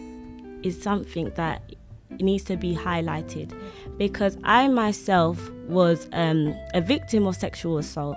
is 0.62 0.83
something 0.83 1.31
that 1.37 1.75
needs 2.21 2.45
to 2.45 2.57
be 2.57 2.75
highlighted 2.75 3.52
because 3.99 4.37
I 4.45 4.69
myself 4.69 5.50
was 5.69 6.09
um, 6.12 6.54
a 6.75 6.81
victim 6.81 7.26
of 7.26 7.37
sexual 7.37 7.78
assault. 7.78 8.16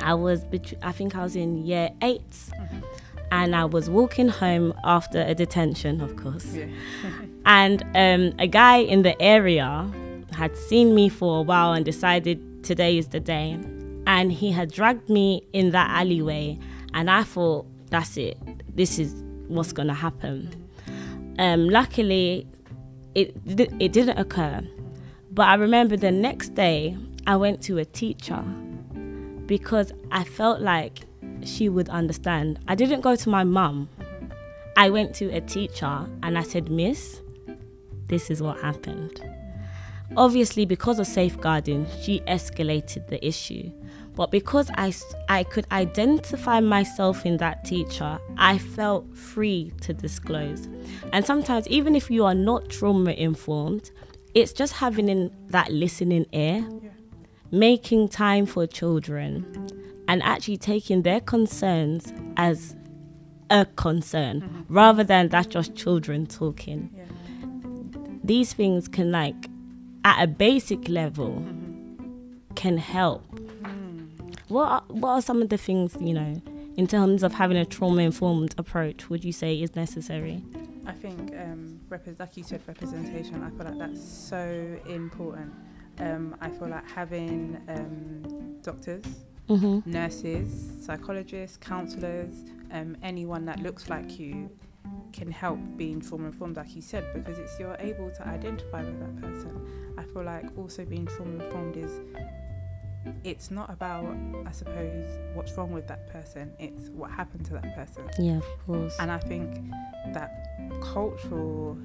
I 0.00 0.14
was, 0.14 0.44
bet- 0.44 0.74
I 0.82 0.92
think 0.92 1.14
I 1.16 1.22
was 1.22 1.36
in 1.36 1.64
year 1.64 1.90
8 2.02 2.22
and 3.32 3.54
I 3.54 3.64
was 3.64 3.88
walking 3.88 4.28
home 4.28 4.72
after 4.84 5.20
a 5.20 5.34
detention, 5.34 6.00
of 6.00 6.16
course. 6.16 6.54
Yeah. 6.54 6.66
And 7.46 7.82
um, 7.94 8.34
a 8.38 8.46
guy 8.46 8.76
in 8.76 9.00
the 9.02 9.20
area 9.20 9.90
had 10.32 10.56
seen 10.56 10.94
me 10.94 11.08
for 11.08 11.38
a 11.38 11.42
while 11.42 11.72
and 11.72 11.84
decided 11.84 12.62
today 12.62 12.98
is 12.98 13.08
the 13.08 13.18
day. 13.20 13.58
And 14.06 14.30
he 14.30 14.52
had 14.52 14.70
dragged 14.70 15.08
me 15.08 15.42
in 15.52 15.70
that 15.70 15.90
alleyway, 15.90 16.58
and 16.94 17.10
I 17.10 17.22
thought, 17.22 17.66
that's 17.90 18.16
it. 18.16 18.36
This 18.74 18.98
is 18.98 19.24
what's 19.48 19.72
gonna 19.72 19.94
happen. 19.94 20.50
Um, 21.38 21.68
luckily, 21.68 22.46
it 23.14 23.34
it 23.46 23.92
didn't 23.92 24.18
occur. 24.18 24.60
But 25.32 25.48
I 25.48 25.54
remember 25.54 25.96
the 25.96 26.10
next 26.10 26.54
day, 26.54 26.96
I 27.26 27.36
went 27.36 27.62
to 27.62 27.78
a 27.78 27.84
teacher 27.84 28.42
because 29.46 29.92
I 30.10 30.24
felt 30.24 30.60
like 30.60 31.00
she 31.44 31.68
would 31.68 31.88
understand. 31.88 32.58
I 32.68 32.74
didn't 32.74 33.00
go 33.00 33.16
to 33.16 33.28
my 33.28 33.44
mum. 33.44 33.88
I 34.76 34.90
went 34.90 35.14
to 35.16 35.26
a 35.30 35.40
teacher 35.40 36.06
and 36.22 36.38
I 36.38 36.42
said, 36.42 36.70
Miss, 36.70 37.20
this 38.08 38.30
is 38.30 38.42
what 38.42 38.60
happened. 38.60 39.22
Obviously, 40.16 40.64
because 40.64 40.98
of 40.98 41.06
safeguarding, 41.06 41.86
she 42.00 42.20
escalated 42.20 43.06
the 43.08 43.24
issue. 43.24 43.70
But 44.20 44.30
because 44.30 44.70
I, 44.74 44.92
I 45.30 45.44
could 45.44 45.66
identify 45.72 46.60
myself 46.60 47.24
in 47.24 47.38
that 47.38 47.64
teacher, 47.64 48.18
I 48.36 48.58
felt 48.58 49.16
free 49.16 49.72
to 49.80 49.94
disclose. 49.94 50.68
And 51.14 51.24
sometimes, 51.24 51.66
even 51.68 51.96
if 51.96 52.10
you 52.10 52.26
are 52.26 52.34
not 52.34 52.68
trauma 52.68 53.12
informed, 53.12 53.90
it's 54.34 54.52
just 54.52 54.74
having 54.74 55.08
in 55.08 55.30
that 55.48 55.72
listening 55.72 56.26
ear, 56.34 56.68
Yeah. 56.68 56.90
making 57.50 58.10
time 58.10 58.44
for 58.44 58.66
children, 58.66 59.46
and 60.06 60.22
actually 60.22 60.58
taking 60.58 61.00
their 61.00 61.22
concerns 61.22 62.12
as 62.36 62.76
a 63.48 63.64
concern 63.64 64.42
mm-hmm. 64.42 64.74
rather 64.74 65.02
than 65.02 65.30
that's 65.30 65.46
just 65.46 65.74
children 65.74 66.26
talking 66.26 66.90
Yeah. 66.94 67.04
these 68.22 68.52
things 68.52 68.86
can 68.86 69.10
like 69.10 69.48
at 70.04 70.22
a 70.22 70.26
basic 70.26 70.90
level 70.90 71.30
mm-hmm. 71.30 72.54
can 72.54 72.76
help 72.76 73.29
what 74.50 74.68
are, 74.68 74.82
what 74.88 75.10
are 75.10 75.22
some 75.22 75.40
of 75.42 75.48
the 75.48 75.58
things 75.58 75.96
you 76.00 76.14
know 76.14 76.40
in 76.76 76.86
terms 76.86 77.22
of 77.22 77.34
having 77.34 77.56
a 77.56 77.64
trauma 77.64 78.02
informed 78.02 78.54
approach 78.58 79.08
would 79.10 79.24
you 79.24 79.32
say 79.32 79.54
is 79.54 79.74
necessary 79.76 80.42
I 80.90 80.92
think, 80.92 81.32
um, 81.36 81.80
repre- 81.88 82.18
like 82.18 82.36
you 82.36 82.42
said, 82.42 82.62
representation. 82.66 83.44
I 83.44 83.50
feel 83.50 83.66
like 83.70 83.78
that's 83.78 84.02
so 84.02 84.76
important. 84.88 85.52
Um, 85.98 86.34
I 86.40 86.48
feel 86.48 86.68
like 86.68 86.88
having 86.90 87.60
um, 87.68 88.58
doctors, 88.62 89.04
mm-hmm. 89.48 89.88
nurses, 89.88 90.72
psychologists, 90.84 91.58
counsellors, 91.58 92.34
um, 92.72 92.96
anyone 93.04 93.44
that 93.44 93.60
looks 93.60 93.88
like 93.88 94.18
you 94.18 94.50
can 95.12 95.30
help 95.30 95.60
being 95.76 96.00
trauma 96.00 96.26
informed, 96.26 96.56
like 96.56 96.74
you 96.74 96.82
said, 96.82 97.04
because 97.12 97.38
it's 97.38 97.56
you're 97.60 97.76
able 97.78 98.10
to 98.10 98.26
identify 98.26 98.82
with 98.82 98.98
that 98.98 99.20
person. 99.20 99.94
I 99.96 100.02
feel 100.04 100.24
like 100.24 100.46
also 100.56 100.84
being 100.84 101.06
trauma 101.06 101.44
informed 101.44 101.76
is 101.76 102.00
it's 103.24 103.50
not 103.50 103.70
about, 103.70 104.16
I 104.46 104.52
suppose, 104.52 105.06
what's 105.34 105.52
wrong 105.52 105.72
with 105.72 105.86
that 105.88 106.08
person. 106.12 106.52
It's 106.58 106.90
what 106.90 107.10
happened 107.10 107.46
to 107.46 107.54
that 107.54 107.74
person. 107.74 108.08
Yeah, 108.18 108.38
of 108.38 108.66
course. 108.66 108.96
And 108.98 109.10
I 109.10 109.18
think 109.18 109.58
that 110.12 110.30
cultural, 110.82 111.78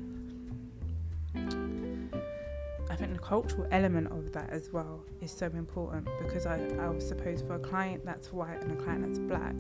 I 1.36 2.96
think 2.96 3.14
the 3.14 3.20
cultural 3.22 3.68
element 3.72 4.08
of 4.12 4.32
that 4.34 4.50
as 4.50 4.70
well 4.72 5.04
is 5.22 5.32
so 5.32 5.48
important 5.48 6.08
because 6.22 6.46
I, 6.46 6.56
I 6.56 7.00
suppose 7.00 7.42
for 7.42 7.56
a 7.56 7.60
client 7.60 8.06
that's 8.06 8.32
white 8.32 8.62
and 8.62 8.72
a 8.72 8.84
client 8.84 9.06
that's 9.06 9.20
black, 9.20 9.56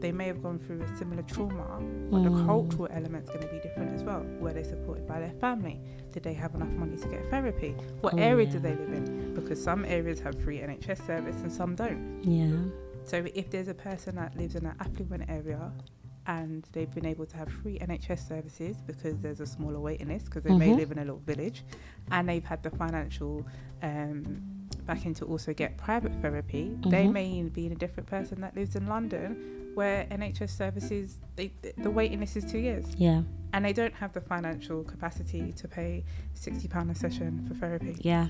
they 0.00 0.12
may 0.12 0.26
have 0.26 0.42
gone 0.42 0.58
through 0.58 0.80
a 0.82 0.96
similar 0.96 1.22
trauma, 1.22 1.80
but 2.10 2.22
the 2.22 2.30
Mm. 2.30 2.46
cultural 2.46 2.88
element's 2.90 3.28
going 3.30 3.42
to 3.42 3.48
be 3.48 3.58
different 3.60 3.92
as 3.94 4.02
well. 4.04 4.24
Were 4.40 4.52
they 4.52 4.62
supported 4.62 5.06
by 5.06 5.20
their 5.20 5.32
family? 5.40 5.80
Did 6.12 6.22
they 6.22 6.34
have 6.34 6.54
enough 6.54 6.70
money 6.70 6.96
to 6.96 7.08
get 7.08 7.28
therapy? 7.30 7.74
What 8.00 8.14
Oh, 8.14 8.18
area 8.18 8.46
yeah. 8.46 8.52
do 8.52 8.58
they 8.60 8.74
live 8.76 8.92
in? 8.92 9.34
Because 9.34 9.62
some 9.62 9.84
areas 9.84 10.20
have 10.20 10.34
free 10.42 10.60
NHS 10.60 11.04
service 11.06 11.36
and 11.42 11.50
some 11.52 11.74
don't. 11.74 12.22
yeah. 12.24 12.50
So 13.04 13.24
if 13.34 13.48
there's 13.50 13.68
a 13.68 13.74
person 13.74 14.16
that 14.16 14.36
lives 14.36 14.54
in 14.54 14.66
an 14.66 14.74
affluent 14.80 15.30
area 15.30 15.72
and 16.26 16.68
they've 16.72 16.92
been 16.94 17.06
able 17.06 17.24
to 17.24 17.36
have 17.38 17.48
free 17.48 17.78
NHS 17.78 18.28
services 18.28 18.76
because 18.86 19.18
there's 19.20 19.40
a 19.40 19.46
smaller 19.46 19.80
waiting 19.80 20.08
list 20.08 20.26
because 20.26 20.42
they 20.42 20.52
may 20.52 20.68
Mhm. 20.72 20.76
live 20.76 20.92
in 20.92 20.98
a 20.98 21.04
little 21.04 21.22
village 21.24 21.64
and 22.10 22.28
they've 22.28 22.44
had 22.44 22.62
the 22.62 22.68
financial 22.70 23.46
um, 23.82 24.42
backing 24.84 25.14
to 25.14 25.24
also 25.24 25.54
get 25.54 25.76
private 25.78 26.12
therapy, 26.20 26.76
they 26.88 27.06
Mhm. 27.06 27.12
may 27.12 27.42
be 27.44 27.64
in 27.66 27.72
a 27.72 27.76
different 27.76 28.06
person 28.08 28.40
that 28.40 28.54
lives 28.56 28.74
in 28.76 28.86
London 28.86 29.36
where 29.78 30.06
NHS 30.10 30.50
services, 30.50 31.18
they, 31.36 31.52
the 31.86 31.90
waiting 31.90 32.18
list 32.18 32.36
is 32.36 32.44
two 32.50 32.58
years 32.58 32.84
Yeah. 32.96 33.22
and 33.52 33.64
they 33.64 33.72
don't 33.72 33.94
have 33.94 34.12
the 34.12 34.20
financial 34.20 34.82
capacity 34.82 35.52
to 35.52 35.68
pay 35.68 36.02
£60 36.34 36.90
a 36.90 36.94
session 36.96 37.30
for 37.46 37.54
therapy. 37.54 37.94
Yeah. 38.00 38.26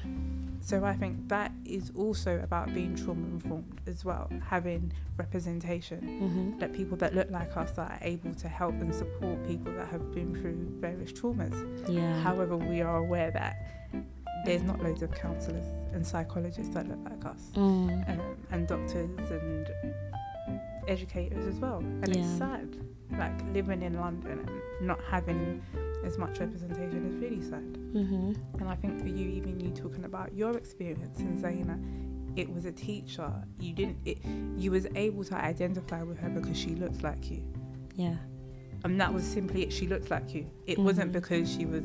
So 0.61 0.85
I 0.85 0.95
think 0.95 1.15
that 1.29 1.51
is 1.65 1.91
also 1.97 2.33
about 2.49 2.75
being 2.75 2.95
trauma 2.97 3.27
informed 3.39 3.81
as 3.87 4.05
well, 4.05 4.29
having 4.55 4.93
representation 5.17 6.01
Mm-hmm. 6.25 6.59
that 6.61 6.71
people 6.75 6.97
that 6.99 7.15
look 7.15 7.31
like 7.31 7.57
us 7.57 7.73
are 7.79 7.99
able 8.03 8.35
to 8.35 8.49
help 8.49 8.75
and 8.83 8.95
support 8.95 9.37
people 9.47 9.73
that 9.79 9.89
have 9.89 10.13
been 10.15 10.35
through 10.39 10.59
various 10.87 11.13
traumas. 11.13 11.57
Yeah. 11.89 12.21
However, 12.29 12.57
we 12.59 12.83
are 12.83 12.99
aware 12.99 13.31
that 13.31 13.55
there's 14.45 14.63
not 14.71 14.79
loads 14.83 15.03
of 15.03 15.11
counsellors 15.13 15.65
and 15.95 16.07
psychologists 16.07 16.75
that 16.75 16.87
look 16.91 17.03
like 17.11 17.25
us, 17.25 17.43
Mm. 17.55 18.11
um, 18.11 18.37
and 18.53 18.69
doctors 18.69 19.31
and 19.31 19.67
educators 20.89 21.47
as 21.47 21.61
well. 21.61 21.79
And 21.79 22.09
it's 22.09 22.29
sad, 22.39 22.77
like 23.19 23.41
living 23.53 23.83
in 23.83 23.95
London 24.01 24.39
and 24.81 24.87
not 24.87 24.99
having 25.11 25.63
as 26.05 26.17
much 26.19 26.39
representation 26.39 27.07
is 27.07 27.17
really 27.17 27.43
sad. 27.43 27.65
Mm-hmm. 27.93 28.33
And 28.61 28.69
I 28.69 28.75
think 28.77 29.01
for 29.01 29.09
you, 29.09 29.29
even 29.29 29.61
you 29.61 29.71
talking 29.71 30.05
about 30.05 30.35
your 30.35 30.57
experience 30.57 31.19
and 31.19 31.39
saying 31.41 31.67
that 31.67 32.41
it 32.41 32.49
was 32.53 32.65
a 32.65 32.73
teacher, 32.73 33.33
you 33.59 33.73
didn't, 33.73 33.99
it, 34.05 34.19
you 34.57 34.71
was 34.71 34.87
able 34.95 35.25
to 35.25 35.35
identify 35.35 36.03
with 36.03 36.19
her 36.19 36.29
because 36.29 36.57
she 36.59 36.71
looks 36.77 37.03
like 37.03 37.31
you, 37.31 37.43
Yeah. 37.97 38.15
and 38.85 39.01
that 39.01 39.13
was 39.13 39.25
simply 39.25 39.63
it. 39.65 39.73
She 39.73 39.89
looks 39.89 40.11
like 40.11 40.33
you. 40.35 40.47
It 40.67 40.79
wasn't 40.79 41.11
Mhm. 41.11 41.15
because 41.21 41.53
she 41.53 41.67
was 41.67 41.85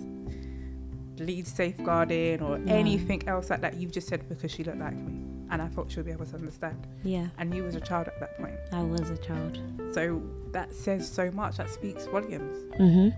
lead 1.20 1.48
safeguarding 1.48 2.42
or 2.42 2.58
No. 2.60 2.74
anything 2.74 3.28
else 3.28 3.50
like 3.50 3.62
that. 3.62 3.78
You've 3.78 3.92
just 3.92 4.08
said 4.08 4.28
because 4.30 4.52
she 4.52 4.64
looked 4.64 4.80
like 4.80 4.96
me, 4.96 5.22
and 5.54 5.62
I 5.62 5.68
thought 5.68 5.90
she 5.92 5.98
would 5.98 6.06
be 6.08 6.12
able 6.12 6.26
to 6.26 6.36
understand. 6.36 6.86
Yeah. 7.04 7.28
And 7.38 7.56
you 7.56 7.64
was 7.64 7.76
a 7.76 7.80
child 7.80 8.08
at 8.08 8.20
that 8.20 8.38
point, 8.38 8.56
I 8.74 8.82
was 8.82 9.10
a 9.10 9.18
child. 9.18 9.60
so 9.94 10.22
that 10.52 10.72
says 10.74 11.10
so 11.10 11.32
much. 11.32 11.58
That 11.58 11.70
speaks 11.70 12.06
volumes. 12.08 12.58
Mm-hmm. 12.80 13.10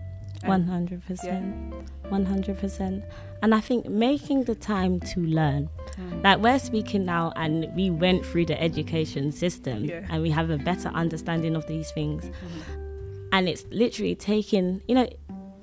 Um, 0.44 0.50
One 0.50 0.64
hundred 0.66 1.02
percent. 1.06 1.74
One 2.10 2.26
hundred 2.26 2.60
percent. 2.60 3.04
And 3.42 3.56
I 3.56 3.62
think 3.62 3.88
making 3.88 4.44
the 4.44 4.56
time 4.56 5.00
to 5.12 5.20
learn. 5.22 5.70
mm, 5.98 6.24
Like 6.24 6.40
we're 6.40 6.60
speaking 6.60 7.06
now 7.06 7.32
and 7.38 7.74
we 7.76 7.90
went 7.90 8.26
through 8.26 8.46
the 8.48 8.62
education 8.62 9.32
system 9.32 9.86
Yeah. 9.86 10.06
and 10.10 10.22
we 10.22 10.30
have 10.32 10.50
a 10.50 10.58
better 10.58 10.90
understanding 10.90 11.56
of 11.56 11.66
these 11.68 11.90
things. 11.92 12.26
mhm, 12.26 13.30
And 13.32 13.48
it's 13.48 13.66
literally 13.72 14.16
taking 14.16 14.82
you 14.90 14.96
know, 14.96 15.08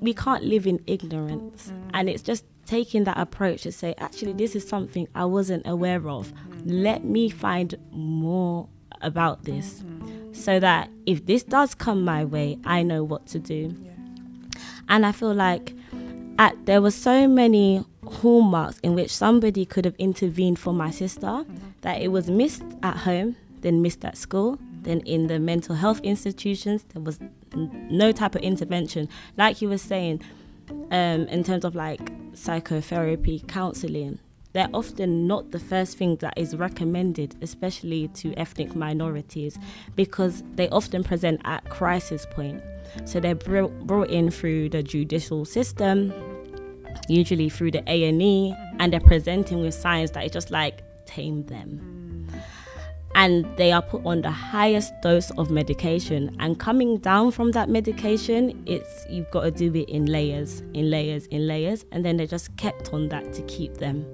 we 0.01 0.15
can't 0.15 0.45
live 0.45 0.67
in 0.67 0.81
ignorance. 0.87 1.71
Mm. 1.71 1.91
And 1.95 2.09
it's 2.09 2.23
just 2.23 2.45
taking 2.65 3.05
that 3.05 3.19
approach 3.19 3.63
to 3.63 3.73
say, 3.73 3.95
actually 3.99 4.33
this 4.33 4.57
is 4.57 4.67
something 4.67 5.07
I 5.15 5.25
wasn't 5.27 5.67
aware 5.67 6.09
of. 6.09 6.33
Let 6.65 7.05
me 7.05 7.29
find 7.29 7.75
more 7.91 8.69
about 9.01 9.45
this. 9.45 9.83
mm, 9.83 10.35
So 10.37 10.61
that 10.61 10.91
if 11.07 11.27
this 11.27 11.43
does 11.43 11.75
come 11.75 12.05
my 12.05 12.25
way, 12.25 12.59
I 12.65 12.83
know 12.83 13.03
what 13.05 13.27
to 13.29 13.39
do. 13.39 13.75
yeah. 13.85 13.91
and 14.89 15.05
I 15.07 15.13
feel 15.13 15.35
like 15.35 15.75
at 16.39 16.55
there 16.67 16.81
were 16.83 16.91
so 16.91 17.29
many 17.29 17.85
hallmarks 18.07 18.79
in 18.83 18.95
which 18.95 19.11
somebody 19.15 19.65
could 19.65 19.85
have 19.85 19.95
intervened 19.99 20.59
for 20.59 20.73
my 20.73 20.91
sister 20.91 21.45
that 21.83 22.01
it 22.03 22.09
was 22.09 22.29
missed 22.31 22.63
at 22.83 22.97
home, 22.99 23.37
then 23.61 23.81
missed 23.83 24.05
at 24.05 24.17
school, 24.17 24.59
then 24.83 25.01
in 25.01 25.27
the 25.29 25.39
mental 25.39 25.75
health 25.77 26.01
institutions 26.03 26.85
there 26.93 27.03
was 27.03 27.21
n- 27.53 27.87
no 27.91 28.13
type 28.13 28.35
of 28.35 28.43
intervention. 28.43 29.09
Like 29.37 29.63
you 29.63 29.69
were 29.69 29.79
saying, 29.79 30.21
um, 30.91 31.27
in 31.29 31.45
terms 31.45 31.65
of 31.65 31.75
like 31.75 32.01
psychotherapy, 32.35 33.43
counseling. 33.49 34.19
They're 34.53 34.69
often 34.75 35.27
not 35.27 35.51
the 35.51 35.59
first 35.59 35.97
thing 35.97 36.17
that 36.17 36.35
is 36.37 36.55
recommended, 36.57 37.37
especially 37.41 38.09
to 38.09 38.35
ethnic 38.35 38.75
minorities, 38.75 39.59
because 39.97 40.43
they 40.55 40.69
often 40.69 41.03
present 41.03 41.41
at 41.45 41.69
crisis 41.71 42.27
point. 42.31 42.63
So 43.07 43.21
they're 43.21 43.35
bro- 43.35 43.69
brought 43.69 44.11
in 44.11 44.31
through 44.31 44.69
the 44.69 44.83
judicial 44.83 45.45
system, 45.47 46.13
usually 47.09 47.49
through 47.49 47.71
the 47.71 47.83
A 47.91 48.05
and 48.05 48.21
E, 48.21 48.55
and 48.79 48.93
they're 48.93 49.01
presenting 49.01 49.63
with 49.63 49.75
signs 49.75 50.11
that 50.13 50.25
it's 50.25 50.35
just 50.35 50.51
like 50.51 50.83
tame 51.07 51.45
them. 51.45 52.29
And 53.15 53.47
they 53.57 53.73
are 53.73 53.83
put 53.83 54.05
on 54.07 54.23
the 54.23 54.31
highest 54.31 54.93
dose 55.03 55.31
of 55.33 55.51
medication. 55.51 56.35
And 56.41 56.59
coming 56.59 56.97
down 56.99 57.31
from 57.31 57.51
that 57.53 57.69
medication, 57.69 58.63
it's 58.67 59.07
you've 59.11 59.31
got 59.31 59.43
to 59.43 59.51
do 59.51 59.75
it 59.75 59.89
in 59.91 60.07
layers, 60.07 60.61
in 60.73 60.91
layers, 60.91 61.27
in 61.27 61.47
layers, 61.47 61.85
and 61.93 62.05
then 62.05 62.17
they're 62.17 62.27
just 62.27 62.57
kept 62.57 62.93
on 62.93 63.09
that 63.09 63.33
to 63.35 63.43
keep 63.43 63.75
them. 63.75 64.07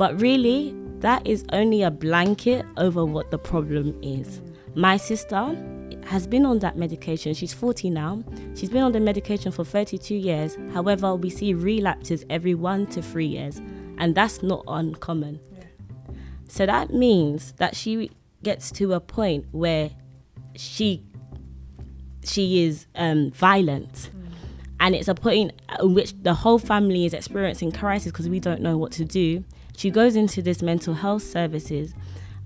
But 0.00 0.18
really, 0.18 0.74
that 1.00 1.26
is 1.26 1.44
only 1.52 1.82
a 1.82 1.90
blanket 1.90 2.64
over 2.78 3.04
what 3.04 3.30
the 3.30 3.36
problem 3.36 3.94
is. 4.00 4.40
My 4.74 4.96
sister 4.96 5.54
has 6.06 6.26
been 6.26 6.46
on 6.46 6.60
that 6.60 6.78
medication. 6.78 7.34
She's 7.34 7.52
40 7.52 7.90
now. 7.90 8.24
She's 8.54 8.70
been 8.70 8.80
on 8.80 8.92
the 8.92 9.00
medication 9.00 9.52
for 9.52 9.62
32 9.62 10.14
years. 10.14 10.56
However, 10.72 11.14
we 11.14 11.28
see 11.28 11.52
relapses 11.52 12.24
every 12.30 12.54
one 12.54 12.86
to 12.86 13.02
three 13.02 13.26
years, 13.26 13.60
and 13.98 14.14
that's 14.14 14.42
not 14.42 14.64
uncommon. 14.68 15.38
So 16.48 16.64
that 16.64 16.94
means 16.94 17.52
that 17.58 17.76
she 17.76 18.10
gets 18.42 18.70
to 18.70 18.94
a 18.94 19.00
point 19.00 19.48
where 19.50 19.90
she 20.56 21.04
she 22.24 22.64
is 22.64 22.86
um, 22.94 23.32
violent, 23.32 24.08
and 24.80 24.94
it's 24.94 25.08
a 25.08 25.14
point 25.14 25.60
in 25.78 25.92
which 25.92 26.14
the 26.22 26.32
whole 26.32 26.58
family 26.58 27.04
is 27.04 27.12
experiencing 27.12 27.70
crisis 27.70 28.12
because 28.12 28.30
we 28.30 28.40
don't 28.40 28.62
know 28.62 28.78
what 28.78 28.92
to 28.92 29.04
do. 29.04 29.44
She 29.80 29.88
goes 29.88 30.14
into 30.14 30.42
this 30.42 30.60
mental 30.60 30.92
health 30.92 31.22
services 31.22 31.94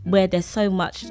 where 0.05 0.29
there's 0.29 0.47
so 0.47 0.71
much 0.71 1.05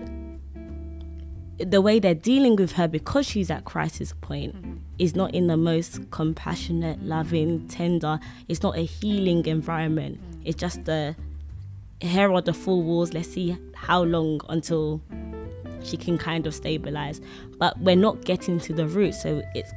the 1.57 1.81
way 1.81 1.99
they're 1.99 2.15
dealing 2.15 2.55
with 2.55 2.71
her 2.71 2.88
because 2.88 3.25
she's 3.25 3.51
at 3.51 3.65
crisis 3.65 4.13
point 4.21 4.55
is 4.97 5.17
not 5.17 5.36
in 5.36 5.47
the 5.47 5.57
most 5.57 6.09
compassionate, 6.12 7.03
loving, 7.03 7.67
tender. 7.67 8.21
It's 8.47 8.63
not 8.63 8.77
a 8.77 8.83
healing 8.83 9.45
environment. 9.47 10.21
It's 10.45 10.55
just 10.55 10.86
the 10.86 11.13
here 11.99 12.31
are 12.31 12.41
the 12.41 12.53
four 12.53 12.81
walls. 12.81 13.12
Let's 13.12 13.27
see 13.27 13.57
how 13.75 14.03
long 14.03 14.39
until 14.47 15.01
she 15.83 15.97
can 15.97 16.17
kind 16.17 16.47
of 16.47 16.55
stabilize. 16.55 17.19
But 17.59 17.77
we're 17.81 17.97
not 17.97 18.23
getting 18.23 18.62
to 18.62 18.71
the 18.71 18.88
root, 18.88 19.13
so 19.13 19.43
it's 19.53 19.73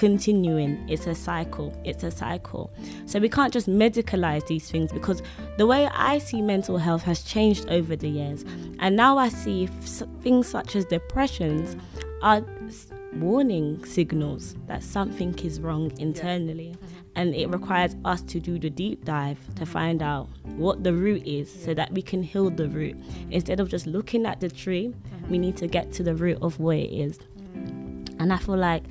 continuing. 0.00 0.82
It's 0.88 1.06
a 1.06 1.14
cycle. 1.14 1.78
It's 1.84 2.04
a 2.04 2.10
cycle. 2.10 2.72
So 3.04 3.18
we 3.18 3.28
can't 3.28 3.52
just 3.52 3.68
medicalize 3.68 4.46
these 4.46 4.70
things 4.70 4.90
because 4.90 5.22
the 5.58 5.66
way 5.66 5.90
I 5.92 6.16
see 6.16 6.40
mental 6.40 6.78
health 6.78 7.02
has 7.02 7.22
changed 7.22 7.68
over 7.68 7.94
the 7.96 8.08
years. 8.08 8.46
And 8.78 8.96
now 8.96 9.18
I 9.18 9.28
see 9.28 9.64
f- 9.66 10.08
things 10.22 10.48
such 10.48 10.74
as 10.74 10.86
depressions 10.86 11.76
are 12.22 12.42
s- 12.66 12.86
warning 13.12 13.84
signals 13.84 14.56
that 14.68 14.82
something 14.82 15.38
is 15.40 15.60
wrong 15.60 15.92
internally. 15.98 16.74
Mm-hmm. 16.74 16.96
And 17.16 17.34
it 17.34 17.50
requires 17.50 17.94
us 18.06 18.22
to 18.22 18.40
do 18.40 18.58
the 18.58 18.70
deep 18.70 19.04
dive 19.04 19.38
to 19.56 19.66
find 19.66 20.00
out 20.00 20.30
what 20.56 20.82
the 20.82 20.94
root 20.94 21.26
is 21.26 21.52
so 21.52 21.74
that 21.74 21.92
we 21.92 22.00
can 22.00 22.22
heal 22.22 22.48
the 22.48 22.70
root. 22.70 22.96
Instead 23.30 23.60
of 23.60 23.68
just 23.68 23.86
looking 23.86 24.24
at 24.24 24.40
the 24.40 24.48
tree, 24.48 24.94
mm-hmm. 24.94 25.30
we 25.30 25.36
need 25.36 25.58
to 25.58 25.66
get 25.66 25.92
to 25.92 26.02
the 26.02 26.14
root 26.14 26.38
of 26.40 26.58
where 26.58 26.78
it 26.78 26.90
is. 26.90 27.18
Mm-hmm. 27.18 28.18
And 28.18 28.32
I 28.32 28.38
feel 28.38 28.56
like 28.56 28.84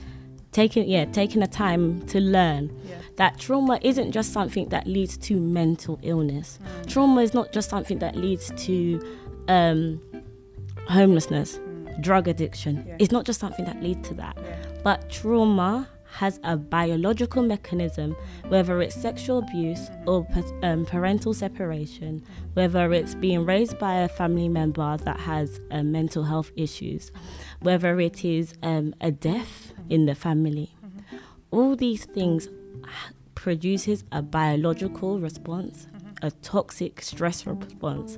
taking 0.60 0.90
yeah, 0.90 1.06
taking 1.06 1.40
the 1.46 1.48
time 1.66 1.84
to 2.08 2.20
learn 2.20 2.64
Yeah. 2.90 2.96
that 3.16 3.32
trauma 3.40 3.76
isn't 3.82 4.12
just 4.12 4.30
something 4.34 4.66
that 4.70 4.86
leads 4.96 5.16
to 5.28 5.34
mental 5.40 5.96
illness. 6.12 6.60
Trauma 6.88 7.22
is 7.22 7.34
not 7.34 7.48
just 7.54 7.70
something 7.70 8.00
that 8.00 8.14
leads 8.26 8.52
to 8.66 8.76
um, 9.48 10.02
homelessness, 10.90 11.60
drug 12.02 12.28
addiction. 12.28 12.74
Yeah. 12.88 12.98
It's 13.00 13.12
not 13.18 13.24
just 13.26 13.40
something 13.40 13.66
that 13.66 13.82
leads 13.82 14.08
to 14.10 14.14
that. 14.16 14.36
Yeah. 14.38 14.56
But 14.84 15.10
trauma 15.10 15.88
has 16.12 16.40
a 16.44 16.58
biological 16.58 17.44
mechanism, 17.44 18.16
whether 18.48 18.82
it's 18.82 18.96
sexual 18.96 19.40
abuse 19.40 19.90
or 20.06 20.28
um, 20.64 20.86
parental 20.86 21.34
separation, 21.34 22.24
whether 22.54 22.92
it's 22.94 23.16
being 23.16 23.46
raised 23.46 23.78
by 23.80 23.96
a 23.96 24.08
family 24.10 24.50
member 24.50 24.98
that 24.98 25.20
has 25.20 25.60
um, 25.72 25.92
mental 25.92 26.24
health 26.24 26.52
issues, 26.56 27.12
whether 27.62 28.00
it 28.00 28.26
is 28.26 28.54
um, 28.64 28.94
a 29.02 29.12
death 29.12 29.74
in 29.90 30.06
the 30.06 30.16
family. 30.16 30.74
All 31.52 31.76
these 31.76 32.06
things 32.06 32.48
produces 33.36 34.04
a 34.12 34.22
biological 34.22 35.20
response, 35.20 35.88
a 36.22 36.32
toxic 36.32 37.02
stress 37.02 37.46
response. 37.46 38.18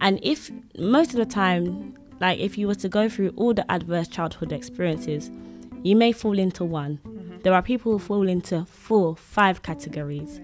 And 0.00 0.20
if 0.22 0.50
most 0.78 1.10
of 1.10 1.16
the 1.16 1.26
time, 1.26 1.94
like 2.20 2.38
if 2.38 2.56
you 2.56 2.66
were 2.66 2.74
to 2.76 2.88
go 2.88 3.08
through 3.08 3.30
all 3.36 3.54
the 3.54 3.70
adverse 3.70 4.08
childhood 4.08 4.52
experiences, 4.52 5.30
you 5.82 5.96
may 5.96 6.12
fall 6.12 6.38
into 6.38 6.64
one. 6.64 7.00
Mm-hmm. 7.04 7.38
There 7.42 7.54
are 7.54 7.62
people 7.62 7.92
who 7.92 7.98
fall 7.98 8.28
into 8.28 8.64
four, 8.66 9.16
five 9.16 9.62
categories. 9.62 10.40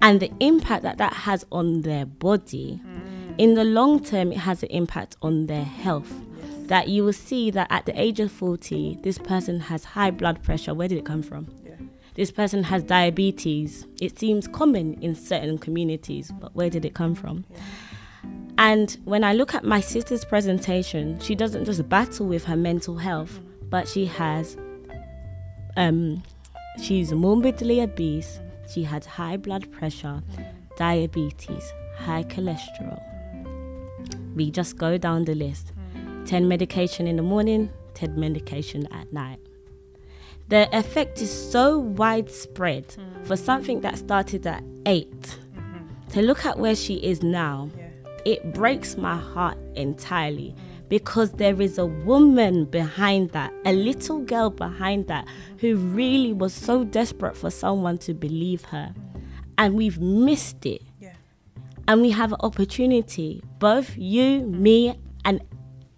And 0.00 0.20
the 0.20 0.32
impact 0.40 0.82
that 0.84 0.98
that 0.98 1.12
has 1.12 1.44
on 1.50 1.82
their 1.82 2.06
body, 2.06 2.80
mm. 2.84 3.34
in 3.36 3.54
the 3.54 3.64
long 3.64 4.02
term, 4.02 4.32
it 4.32 4.38
has 4.38 4.62
an 4.62 4.68
impact 4.70 5.16
on 5.22 5.46
their 5.46 5.64
health. 5.64 6.12
Yes. 6.12 6.66
That 6.68 6.88
you 6.88 7.04
will 7.04 7.12
see 7.12 7.50
that 7.50 7.66
at 7.70 7.86
the 7.86 8.00
age 8.00 8.20
of 8.20 8.30
40, 8.30 9.00
this 9.02 9.18
person 9.18 9.58
has 9.60 9.84
high 9.84 10.10
blood 10.10 10.42
pressure. 10.42 10.72
Where 10.72 10.86
did 10.86 10.98
it 10.98 11.04
come 11.04 11.22
from? 11.22 11.48
Yeah. 11.64 11.74
This 12.14 12.30
person 12.30 12.62
has 12.64 12.84
diabetes. 12.84 13.86
It 14.00 14.18
seems 14.18 14.46
common 14.46 14.94
in 15.02 15.14
certain 15.16 15.58
communities, 15.58 16.30
but 16.40 16.54
where 16.54 16.70
did 16.70 16.84
it 16.84 16.94
come 16.94 17.14
from? 17.16 17.44
Yeah. 17.50 17.60
And 18.58 18.96
when 19.04 19.22
I 19.22 19.34
look 19.34 19.54
at 19.54 19.64
my 19.64 19.80
sister's 19.80 20.24
presentation, 20.24 21.20
she 21.20 21.36
doesn't 21.36 21.64
just 21.64 21.88
battle 21.88 22.26
with 22.26 22.44
her 22.44 22.56
mental 22.56 22.96
health, 22.96 23.40
but 23.70 23.86
she 23.86 24.04
has, 24.06 24.56
um, 25.78 26.22
she's 26.82 27.12
morbidly 27.12 27.80
obese, 27.80 28.40
she 28.72 28.82
had 28.82 29.04
high 29.04 29.36
blood 29.36 29.70
pressure, 29.72 30.22
diabetes, 30.76 31.72
high 31.96 32.24
cholesterol. 32.24 33.00
We 34.34 34.50
just 34.50 34.76
go 34.76 34.98
down 34.98 35.24
the 35.24 35.34
list 35.34 35.72
10 36.26 36.46
medication 36.46 37.06
in 37.06 37.16
the 37.16 37.22
morning, 37.22 37.70
10 37.94 38.18
medication 38.18 38.86
at 38.92 39.10
night. 39.12 39.40
The 40.48 40.68
effect 40.76 41.22
is 41.22 41.30
so 41.30 41.78
widespread 41.78 42.96
for 43.24 43.36
something 43.36 43.80
that 43.82 43.98
started 43.98 44.46
at 44.46 44.62
8 44.84 45.38
to 46.10 46.22
look 46.22 46.44
at 46.44 46.58
where 46.58 46.74
she 46.74 46.94
is 46.94 47.22
now. 47.22 47.70
Yeah 47.76 47.88
it 48.28 48.52
breaks 48.52 48.98
my 48.98 49.16
heart 49.16 49.56
entirely 49.74 50.54
because 50.88 51.32
there 51.32 51.60
is 51.60 51.78
a 51.78 51.86
woman 51.86 52.64
behind 52.64 53.30
that, 53.30 53.52
a 53.64 53.72
little 53.72 54.20
girl 54.20 54.50
behind 54.50 55.06
that, 55.08 55.26
who 55.58 55.76
really 55.76 56.32
was 56.32 56.52
so 56.52 56.84
desperate 56.84 57.36
for 57.36 57.50
someone 57.50 57.98
to 57.98 58.14
believe 58.14 58.64
her. 58.66 58.94
And 59.56 59.74
we've 59.74 60.00
missed 60.00 60.64
it. 60.64 60.82
Yeah. 61.00 61.12
And 61.86 62.00
we 62.00 62.10
have 62.10 62.32
an 62.32 62.38
opportunity, 62.40 63.42
both 63.58 63.96
you, 63.96 64.40
me, 64.46 64.98
and 65.24 65.42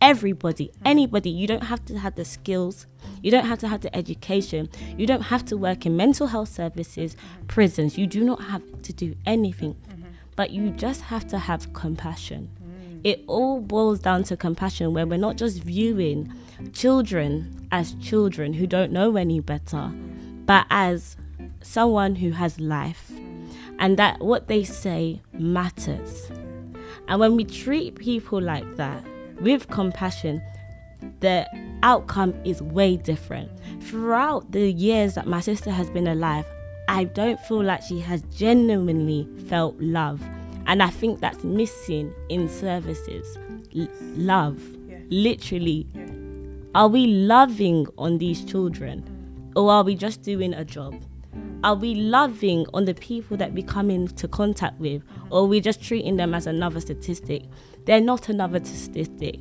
everybody, 0.01 0.73
anybody. 0.85 1.31
You 1.31 1.47
don't 1.47 1.65
have 1.65 1.85
to 1.87 1.99
have 1.99 2.15
the 2.15 2.25
skills, 2.25 2.87
you 3.23 3.31
don't 3.31 3.45
have 3.45 3.59
to 3.61 3.69
have 3.69 3.83
the 3.83 3.95
education, 3.95 4.69
you 4.97 5.07
don't 5.07 5.23
have 5.23 5.45
to 5.47 5.57
work 5.57 5.87
in 5.87 5.97
mental 5.97 6.27
health 6.27 6.49
services, 6.49 7.17
prisons. 7.49 7.99
You 7.99 8.07
do 8.07 8.25
not 8.25 8.43
have 8.43 8.63
to 8.83 8.93
do 8.93 9.15
anything 9.27 9.75
mm-hmm. 9.75 10.09
but 10.37 10.51
you 10.51 10.71
just 10.71 11.03
have 11.03 11.27
to 11.29 11.39
have 11.39 11.73
compassion. 11.75 12.51
It 13.03 13.25
all 13.27 13.61
boils 13.61 14.01
down 14.01 14.25
to 14.25 14.37
compassion, 14.37 14.93
where 14.93 15.07
we're 15.07 15.17
not 15.17 15.37
just 15.37 15.63
viewing 15.63 16.33
children 16.73 17.69
as 17.73 17.95
children 17.95 18.53
who 18.53 18.67
don't 18.67 18.93
know 18.93 19.17
any 19.17 19.41
better, 19.41 19.91
but 20.45 20.67
as 20.71 21.17
someone 21.63 22.15
who 22.17 22.31
has 22.33 22.61
life, 22.61 23.11
and 23.79 23.97
that 23.97 24.21
what 24.21 24.49
they 24.49 24.65
say 24.65 25.23
matters. 25.33 26.31
And 27.09 27.19
when 27.19 27.37
we 27.37 27.45
treat 27.45 27.97
people 27.97 28.41
like 28.41 28.77
that 28.77 29.03
with 29.41 29.69
compassion, 29.69 30.43
the 31.21 31.47
outcome 31.83 32.35
is 32.45 32.61
way 32.61 32.97
different. 32.97 33.51
Throughout 33.83 34.53
the 34.53 34.71
years 34.71 35.15
that 35.15 35.27
my 35.27 35.41
sister 35.41 35.71
has 35.71 35.89
been 35.91 36.07
alive, 36.07 36.45
I 36.89 37.05
don't 37.05 37.41
feel 37.41 37.63
like 37.63 37.83
she 37.83 38.01
has 38.01 38.23
genuinely 38.37 39.27
felt 39.49 39.77
love. 39.81 40.21
And 40.71 40.85
I 40.85 40.89
think 40.89 41.19
that's 41.19 41.43
missing 41.43 42.15
in 42.29 42.49
services. 42.49 43.37
L- 43.77 43.89
love. 44.01 44.63
Yeah. 44.89 44.99
Literally. 45.11 45.85
Yeah. 45.93 46.07
Are 46.77 46.87
we 46.87 47.09
loving 47.09 47.89
on 47.99 48.19
these 48.19 48.45
children? 48.45 49.05
Or 49.57 49.73
are 49.73 49.83
we 49.83 49.97
just 49.97 50.23
doing 50.23 50.55
a 50.55 50.65
job? 50.65 50.95
Are 51.65 51.75
we 51.75 51.97
loving 51.97 52.67
on 52.73 52.85
the 52.85 52.95
people 52.95 53.37
that 53.39 53.53
we 53.53 53.65
come 53.65 53.91
into 53.91 54.29
contact 54.29 54.79
with? 54.79 55.03
Or 55.31 55.41
are 55.41 55.47
we 55.47 55.61
just 55.61 55.83
treating 55.83 56.19
them 56.19 56.35
as 56.35 56.47
another 56.47 56.79
statistic? 56.79 57.43
They're 57.87 58.01
not 58.01 58.29
another 58.29 58.65
statistic. 58.65 59.41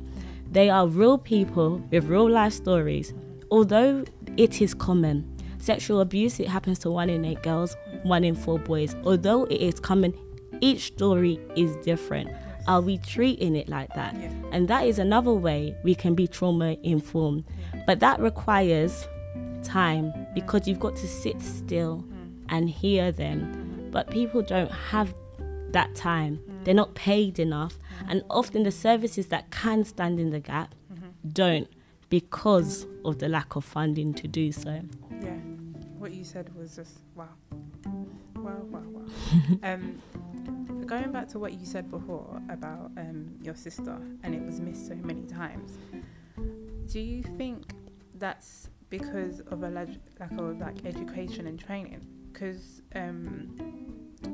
They 0.50 0.68
are 0.68 0.88
real 0.88 1.16
people 1.16 1.80
with 1.92 2.06
real 2.06 2.28
life 2.28 2.54
stories. 2.54 3.14
Although 3.52 4.04
it 4.36 4.60
is 4.60 4.74
common, 4.74 5.30
Sexual 5.60 6.00
abuse, 6.00 6.40
it 6.40 6.48
happens 6.48 6.78
to 6.78 6.90
one 6.90 7.10
in 7.10 7.22
eight 7.22 7.42
girls, 7.42 7.76
one 8.02 8.24
in 8.24 8.34
four 8.34 8.58
boys. 8.58 8.96
Although 9.04 9.44
it 9.44 9.60
is 9.60 9.78
common, 9.78 10.14
each 10.60 10.88
story 10.88 11.40
is 11.56 11.74
different. 11.76 12.30
Are 12.66 12.80
we 12.80 12.98
treating 12.98 13.56
it 13.56 13.68
like 13.68 13.92
that? 13.94 14.14
Yeah. 14.14 14.30
And 14.52 14.68
that 14.68 14.86
is 14.86 14.98
another 14.98 15.32
way 15.32 15.74
we 15.82 15.94
can 15.94 16.14
be 16.14 16.26
trauma 16.28 16.76
informed. 16.82 17.44
Yeah. 17.74 17.82
But 17.86 18.00
that 18.00 18.20
requires 18.20 19.08
time 19.62 20.12
because 20.34 20.68
you've 20.68 20.80
got 20.80 20.96
to 20.96 21.08
sit 21.08 21.40
still 21.40 22.04
mm. 22.06 22.44
and 22.48 22.68
hear 22.68 23.12
them. 23.12 23.88
But 23.90 24.10
people 24.10 24.42
don't 24.42 24.70
have 24.70 25.14
that 25.72 25.94
time. 25.94 26.38
Mm. 26.48 26.64
They're 26.64 26.74
not 26.74 26.94
paid 26.94 27.38
enough. 27.38 27.74
Mm-hmm. 27.74 28.10
And 28.10 28.24
often 28.30 28.62
the 28.62 28.70
services 28.70 29.28
that 29.28 29.50
can 29.50 29.84
stand 29.84 30.20
in 30.20 30.30
the 30.30 30.40
gap 30.40 30.74
mm-hmm. 30.92 31.08
don't 31.32 31.68
because 32.08 32.86
of 33.04 33.18
the 33.18 33.28
lack 33.28 33.56
of 33.56 33.64
funding 33.64 34.12
to 34.14 34.28
do 34.28 34.52
so. 34.52 34.80
Yeah, 35.22 35.30
what 35.98 36.12
you 36.12 36.24
said 36.24 36.54
was 36.56 36.76
just 36.76 36.98
wow, 37.14 37.28
wow, 38.36 38.62
wow, 38.68 38.82
wow. 38.84 39.04
um, 39.62 40.02
going 40.90 41.12
back 41.12 41.28
to 41.28 41.38
what 41.38 41.52
you 41.52 41.64
said 41.64 41.88
before 41.88 42.42
about 42.50 42.90
um, 42.96 43.30
your 43.40 43.54
sister 43.54 43.96
and 44.24 44.34
it 44.34 44.42
was 44.44 44.60
missed 44.60 44.88
so 44.88 44.94
many 44.96 45.22
times. 45.22 45.78
Do 46.92 46.98
you 46.98 47.22
think 47.22 47.62
that's 48.16 48.68
because 48.88 49.38
of 49.52 49.62
a 49.62 49.68
lack 49.68 49.88
of 50.36 50.58
like 50.58 50.84
education 50.84 51.46
and 51.46 51.56
training? 51.56 52.04
Because 52.32 52.82
um, 52.96 53.56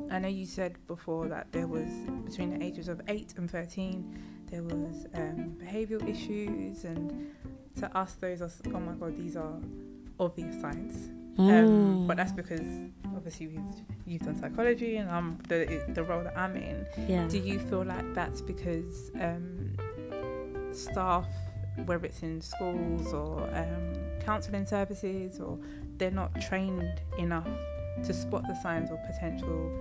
I 0.09 0.17
know 0.17 0.29
you 0.29 0.47
said 0.47 0.77
before 0.87 1.27
that 1.27 1.51
there 1.51 1.67
was 1.67 1.89
between 2.25 2.57
the 2.57 2.65
ages 2.65 2.87
of 2.87 3.01
eight 3.07 3.35
and 3.37 3.49
thirteen, 3.49 4.19
there 4.49 4.63
was 4.63 5.05
um, 5.13 5.55
behavioural 5.63 6.09
issues 6.09 6.85
and 6.85 7.35
to 7.79 7.95
us 7.95 8.15
those 8.15 8.41
are 8.41 8.49
oh 8.73 8.79
my 8.79 8.93
god 8.93 9.15
these 9.15 9.35
are 9.35 9.59
obvious 10.19 10.59
signs 10.59 11.11
um, 11.37 11.47
mm. 11.47 12.07
but 12.07 12.17
that's 12.17 12.31
because 12.31 12.65
obviously 13.15 13.47
we've 13.47 13.61
you've 14.05 14.21
done 14.21 14.37
psychology 14.37 14.97
and 14.97 15.09
I'm 15.09 15.37
the 15.47 15.83
the 15.89 16.03
role 16.03 16.23
that 16.23 16.37
I'm 16.37 16.55
in 16.55 16.85
yeah. 17.07 17.27
do 17.27 17.37
you 17.37 17.59
feel 17.59 17.83
like 17.83 18.13
that's 18.13 18.41
because 18.41 19.11
um, 19.19 19.75
staff 20.71 21.27
whether 21.85 22.05
it's 22.05 22.23
in 22.23 22.41
schools 22.41 23.13
or 23.13 23.49
um, 23.53 23.93
counselling 24.25 24.65
services 24.65 25.39
or 25.39 25.59
they're 25.97 26.11
not 26.11 26.39
trained 26.41 27.01
enough 27.17 27.47
to 28.03 28.13
spot 28.13 28.43
the 28.47 28.55
signs 28.61 28.89
of 28.91 28.97
potential 29.05 29.71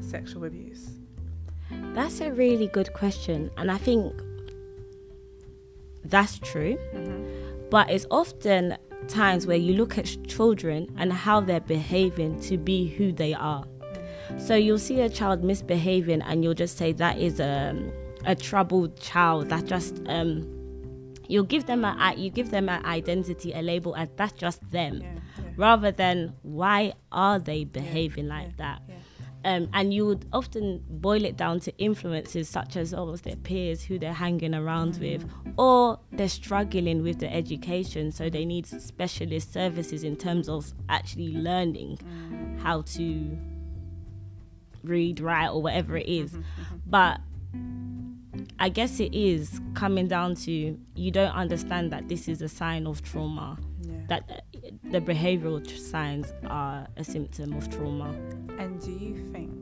sexual 0.00 0.44
abuse 0.44 0.98
that's 1.94 2.20
a 2.20 2.30
really 2.32 2.68
good 2.68 2.92
question 2.92 3.50
and 3.56 3.70
I 3.70 3.78
think 3.78 4.12
that's 6.10 6.38
true. 6.38 6.78
Mm-hmm. 6.94 7.68
But 7.70 7.90
it's 7.90 8.06
often 8.10 8.76
times 9.08 9.46
where 9.46 9.56
you 9.56 9.74
look 9.74 9.98
at 9.98 10.16
children 10.26 10.92
and 10.96 11.12
how 11.12 11.40
they're 11.40 11.60
behaving 11.60 12.40
to 12.40 12.56
be 12.56 12.88
who 12.88 13.12
they 13.12 13.34
are. 13.34 13.64
So 14.38 14.54
you'll 14.54 14.78
see 14.78 15.00
a 15.00 15.08
child 15.08 15.44
misbehaving 15.44 16.22
and 16.22 16.42
you'll 16.42 16.54
just 16.54 16.76
say 16.76 16.92
that 16.92 17.18
is 17.18 17.40
a, 17.40 17.74
a 18.24 18.34
troubled 18.34 19.00
child. 19.00 19.48
That 19.48 19.66
just 19.66 20.02
um, 20.06 21.14
you'll 21.28 21.44
give 21.44 21.66
them 21.66 21.84
a 21.84 22.14
you 22.16 22.30
give 22.30 22.50
them 22.50 22.68
an 22.68 22.84
identity, 22.84 23.52
a 23.52 23.62
label 23.62 23.94
and 23.94 24.10
that's 24.16 24.32
just 24.32 24.68
them, 24.70 25.00
yeah, 25.00 25.12
yeah. 25.38 25.50
rather 25.56 25.92
than 25.92 26.34
why 26.42 26.94
are 27.12 27.38
they 27.38 27.64
behaving 27.64 28.26
yeah, 28.26 28.34
like 28.34 28.56
that. 28.56 28.82
Um, 29.46 29.68
and 29.72 29.94
you 29.94 30.04
would 30.06 30.26
often 30.32 30.82
boil 30.88 31.24
it 31.24 31.36
down 31.36 31.60
to 31.60 31.78
influences 31.78 32.48
such 32.48 32.74
as 32.74 32.92
almost 32.92 33.22
their 33.22 33.36
peers 33.36 33.84
who 33.84 33.96
they're 33.96 34.12
hanging 34.12 34.56
around 34.56 34.94
mm. 34.94 35.00
with, 35.02 35.30
or 35.56 36.00
they're 36.10 36.28
struggling 36.28 37.04
with 37.04 37.20
the 37.20 37.32
education, 37.32 38.10
so 38.10 38.28
they 38.28 38.44
need 38.44 38.66
specialist 38.66 39.52
services 39.52 40.02
in 40.02 40.16
terms 40.16 40.48
of 40.48 40.72
actually 40.88 41.28
learning 41.28 41.96
mm. 41.98 42.58
how 42.58 42.82
to 42.82 43.38
read, 44.82 45.20
write, 45.20 45.50
or 45.50 45.62
whatever 45.62 45.96
it 45.96 46.08
is. 46.08 46.32
Mm-hmm, 46.32 46.40
mm-hmm. 46.40 46.76
But 46.86 47.20
I 48.58 48.68
guess 48.68 48.98
it 48.98 49.14
is 49.14 49.60
coming 49.74 50.08
down 50.08 50.34
to 50.46 50.76
you 50.96 51.10
don't 51.12 51.34
understand 51.36 51.92
that 51.92 52.08
this 52.08 52.26
is 52.26 52.42
a 52.42 52.48
sign 52.48 52.84
of 52.88 53.00
trauma. 53.00 53.58
Yeah. 53.80 53.94
That 54.08 54.45
the 54.90 55.00
behavioral 55.00 55.66
signs 55.78 56.32
are 56.46 56.86
a 56.96 57.04
symptom 57.04 57.52
of 57.54 57.68
trauma. 57.70 58.10
And 58.58 58.80
do 58.80 58.92
you 58.92 59.16
think, 59.32 59.52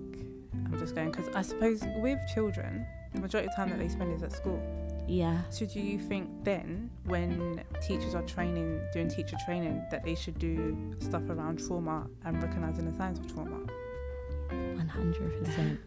I'm 0.67 0.79
just 0.79 0.95
going, 0.95 1.11
because 1.11 1.29
I 1.35 1.43
suppose 1.43 1.83
with 1.97 2.19
children, 2.35 2.87
the 3.13 3.21
majority 3.21 3.49
of 3.49 3.53
the 3.53 3.57
time 3.57 3.71
that 3.71 3.79
they 3.79 3.89
spend 3.89 4.13
is 4.13 4.23
at 4.23 4.33
school. 4.33 4.61
Yeah. 5.07 5.43
So 5.51 5.67
do 5.67 5.81
you 5.81 5.99
think 5.99 6.29
then, 6.45 6.91
when 7.05 7.63
teachers 7.83 8.15
are 8.15 8.23
training, 8.23 8.81
doing 8.93 9.09
teacher 9.09 9.37
training, 9.45 9.83
that 9.91 10.03
they 10.05 10.15
should 10.15 10.39
do 10.39 10.77
stuff 10.99 11.29
around 11.29 11.59
trauma 11.67 12.07
and 12.25 12.43
recognizing 12.43 12.91
the 12.91 12.97
signs 12.97 13.19
of 13.19 13.33
trauma? 13.33 13.61
100%. 14.51 15.79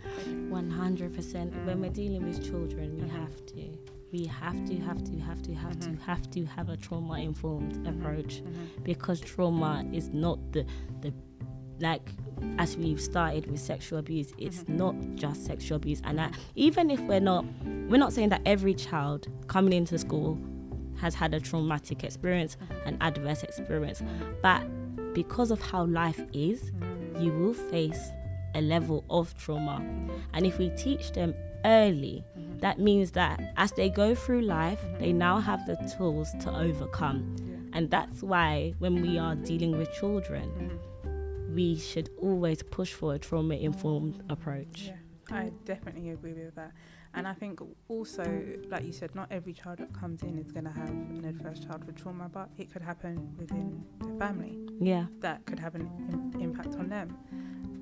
100%. 0.50 1.66
When 1.66 1.82
we're 1.82 1.90
dealing 1.90 2.26
with 2.26 2.44
children, 2.44 2.96
we 2.98 3.04
Mhm. 3.04 3.10
have 3.10 3.46
to. 3.48 3.78
We 4.12 4.26
have 4.26 4.66
to, 4.68 4.76
have 4.78 5.04
to, 5.04 5.18
have 5.20 5.42
to, 5.44 5.54
have 5.54 5.80
to, 5.82 5.90
Mhm. 5.90 6.00
have 6.02 6.32
to 6.32 6.46
have 6.46 6.70
a 6.70 6.78
trauma 6.78 7.20
informed 7.20 7.74
Mhm. 7.76 7.90
approach 7.90 8.42
Mhm. 8.42 8.84
because 8.84 9.20
trauma 9.20 9.86
is 9.92 10.10
not 10.14 10.40
the, 10.54 10.66
the, 11.02 11.14
like, 11.80 12.10
as 12.58 12.78
we've 12.78 13.02
started 13.02 13.50
with 13.52 13.60
sexual 13.60 14.00
abuse, 14.00 14.32
it's 14.38 14.64
Mhm. 14.64 14.70
not 14.78 14.96
just 15.16 15.46
sexual 15.46 15.76
abuse. 15.76 16.02
And 16.06 16.22
I, 16.22 16.32
even 16.56 16.90
if 16.90 17.02
we're 17.02 17.20
not, 17.20 17.46
we're 17.90 17.98
not 17.98 18.14
saying 18.14 18.30
that 18.30 18.42
every 18.46 18.74
child 18.74 19.28
coming 19.48 19.74
into 19.74 19.98
school 19.98 20.38
has 20.96 21.14
had 21.14 21.34
a 21.34 21.40
traumatic 21.40 22.04
experience, 22.04 22.58
an 22.86 22.98
adverse 23.02 23.44
experience, 23.44 24.02
but 24.42 24.62
because 25.14 25.52
of 25.52 25.62
how 25.62 25.86
life 25.86 26.26
is, 26.34 26.72
you 27.20 27.32
will 27.34 27.54
face 27.54 28.10
a 28.56 28.62
level 28.62 29.04
of 29.10 29.36
trauma. 29.36 29.82
And 30.34 30.46
if 30.46 30.58
we 30.58 30.70
teach 30.70 31.12
them 31.12 31.34
early. 31.66 32.24
That 32.62 32.80
means 32.80 33.12
that 33.12 33.54
as 33.58 33.72
they 33.74 33.90
go 33.90 34.16
through 34.16 34.42
life, 34.42 34.80
they 35.00 35.14
now 35.14 35.40
have 35.40 35.66
the 35.66 35.76
tools 35.98 36.32
to 36.42 36.56
overcome. 36.56 37.36
And 37.74 37.90
that's 37.92 38.24
why 38.24 38.74
when 38.80 39.02
we 39.02 39.18
are 39.18 39.36
dealing 39.36 39.78
with 39.78 39.92
children, 39.94 40.50
Mhm. 41.06 41.54
we 41.56 41.76
should 41.76 42.10
always 42.22 42.64
push 42.64 42.94
for 42.94 43.14
a 43.16 43.20
trauma 43.20 43.56
informed 43.56 44.24
approach. 44.30 44.88
Yeah, 44.88 45.36
I 45.38 45.52
definitely 45.66 46.10
agree 46.10 46.34
with 46.34 46.56
that. 46.56 46.72
And 47.14 47.28
I 47.28 47.34
think 47.34 47.62
also, 47.88 48.24
like 48.70 48.86
you 48.86 48.92
said, 48.92 49.16
not 49.16 49.32
every 49.32 49.54
child 49.54 49.80
that 49.80 49.92
comes 49.94 50.22
in 50.24 50.38
is 50.38 50.52
going 50.52 50.66
to 50.66 50.72
have 50.72 50.90
an 50.90 51.26
adverse 51.26 51.60
childhood 51.60 51.96
trauma, 51.96 52.30
but 52.30 52.50
it 52.58 52.72
could 52.72 52.82
happen 52.82 53.36
within 53.38 53.84
the 54.00 54.14
family 54.20 54.60
Yeah. 54.80 55.08
that 55.22 55.46
could 55.46 55.60
have 55.60 55.74
an 55.76 55.90
Im- 56.12 56.42
impact 56.42 56.76
on 56.76 56.90
them. 56.90 57.18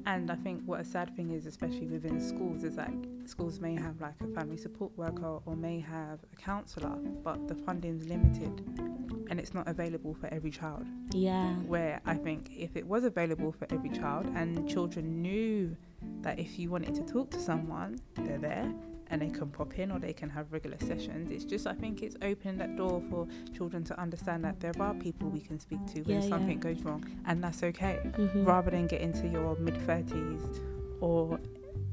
And 0.06 0.32
I 0.32 0.36
think 0.36 0.62
what 0.66 0.80
a 0.82 0.86
sad 0.86 1.16
thing 1.16 1.32
is, 1.32 1.46
especially 1.46 1.88
within 1.88 2.20
schools, 2.20 2.64
is 2.64 2.76
that 2.76 2.94
schools 3.28 3.60
may 3.60 3.76
have 3.76 4.00
like 4.02 4.16
a 4.22 4.28
family 4.28 4.58
support 4.58 4.92
worker 4.98 5.40
or 5.46 5.56
may 5.56 5.80
have 5.80 6.20
a 6.32 6.36
counsellor, 6.36 6.96
but 7.24 7.48
the 7.48 7.56
funding's 7.56 8.06
limited 8.08 8.62
and 9.30 9.40
it's 9.40 9.54
not 9.54 9.68
available 9.68 10.14
for 10.14 10.28
every 10.34 10.52
child 10.52 10.86
Yeah. 11.12 11.56
where 11.66 12.00
I 12.06 12.16
think 12.16 12.52
if 12.56 12.76
it 12.76 12.86
was 12.86 13.04
available 13.04 13.52
for 13.52 13.66
every 13.72 13.90
child 13.90 14.28
and 14.36 14.68
children 14.70 15.22
knew 15.22 15.76
that 16.22 16.38
if 16.40 16.60
you 16.60 16.70
wanted 16.70 16.94
to 16.96 17.02
talk 17.04 17.32
to 17.32 17.40
someone, 17.40 17.98
they're 18.16 18.38
there 18.38 18.72
and 19.10 19.22
they 19.22 19.30
can 19.30 19.50
pop 19.50 19.78
in 19.80 19.92
or 19.92 20.00
they 20.00 20.14
can 20.14 20.30
have 20.30 20.52
regular 20.52 20.78
sessions. 20.80 21.30
It's 21.32 21.44
just, 21.46 21.66
I 21.68 21.74
think 21.74 22.02
it's 22.04 22.16
opening 22.22 22.58
that 22.58 22.76
door 22.76 23.02
for 23.10 23.28
children 23.56 23.84
to 23.86 24.00
understand 24.00 24.44
that 24.46 24.60
there 24.60 24.74
are 24.80 24.94
people 24.96 25.30
we 25.30 25.40
can 25.42 25.60
speak 25.60 25.80
to 25.94 26.02
when 26.04 26.22
Yeah, 26.22 26.28
something 26.30 26.58
yeah. 26.58 26.74
goes 26.74 26.82
wrong 26.84 27.04
and 27.26 27.44
that's 27.44 27.64
okay. 27.64 28.00
Mhm. 28.14 28.46
Rather 28.46 28.72
than 28.72 28.86
get 28.88 29.02
into 29.02 29.28
your 29.28 29.56
mid 29.58 29.76
30s 29.88 30.62
or 31.02 31.40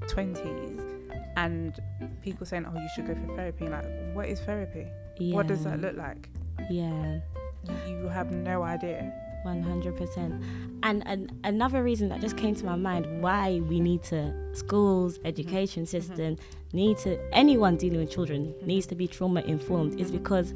20s 0.08 0.81
and 1.36 1.80
people 2.22 2.46
saying, 2.46 2.66
oh, 2.66 2.78
you 2.78 2.88
should 2.94 3.06
go 3.06 3.14
for 3.14 3.36
therapy. 3.36 3.68
Like, 3.68 3.86
what 4.12 4.28
is 4.28 4.40
therapy? 4.40 4.86
What 5.18 5.46
does 5.46 5.64
that 5.64 5.80
look 5.80 5.96
like? 5.96 6.28
Yeah. 6.70 7.20
You 7.86 8.08
have 8.08 8.32
no 8.32 8.62
idea. 8.62 9.12
100%. 9.44 10.44
And, 10.82 11.02
and 11.06 11.32
another 11.44 11.82
reason 11.82 12.08
that 12.08 12.20
just 12.20 12.36
came 12.36 12.54
to 12.56 12.64
my 12.64 12.76
mind 12.76 13.22
why 13.22 13.60
we 13.68 13.80
need 13.80 14.02
to, 14.04 14.32
schools, 14.54 15.18
mm-hmm. 15.18 15.26
education 15.26 15.84
mm-hmm. 15.84 15.90
system, 15.90 16.36
need 16.72 16.98
to, 16.98 17.18
anyone 17.34 17.76
dealing 17.76 18.00
with 18.00 18.10
children 18.10 18.46
mm-hmm. 18.46 18.66
needs 18.66 18.86
to 18.86 18.94
be 18.94 19.06
trauma 19.06 19.40
informed 19.42 20.00
is 20.00 20.10
because 20.10 20.54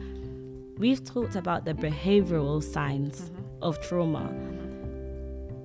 we've 0.78 1.04
talked 1.04 1.36
about 1.36 1.64
the 1.64 1.74
behavioral 1.74 2.62
signs 2.62 3.30
of 3.62 3.80
trauma. 3.80 4.32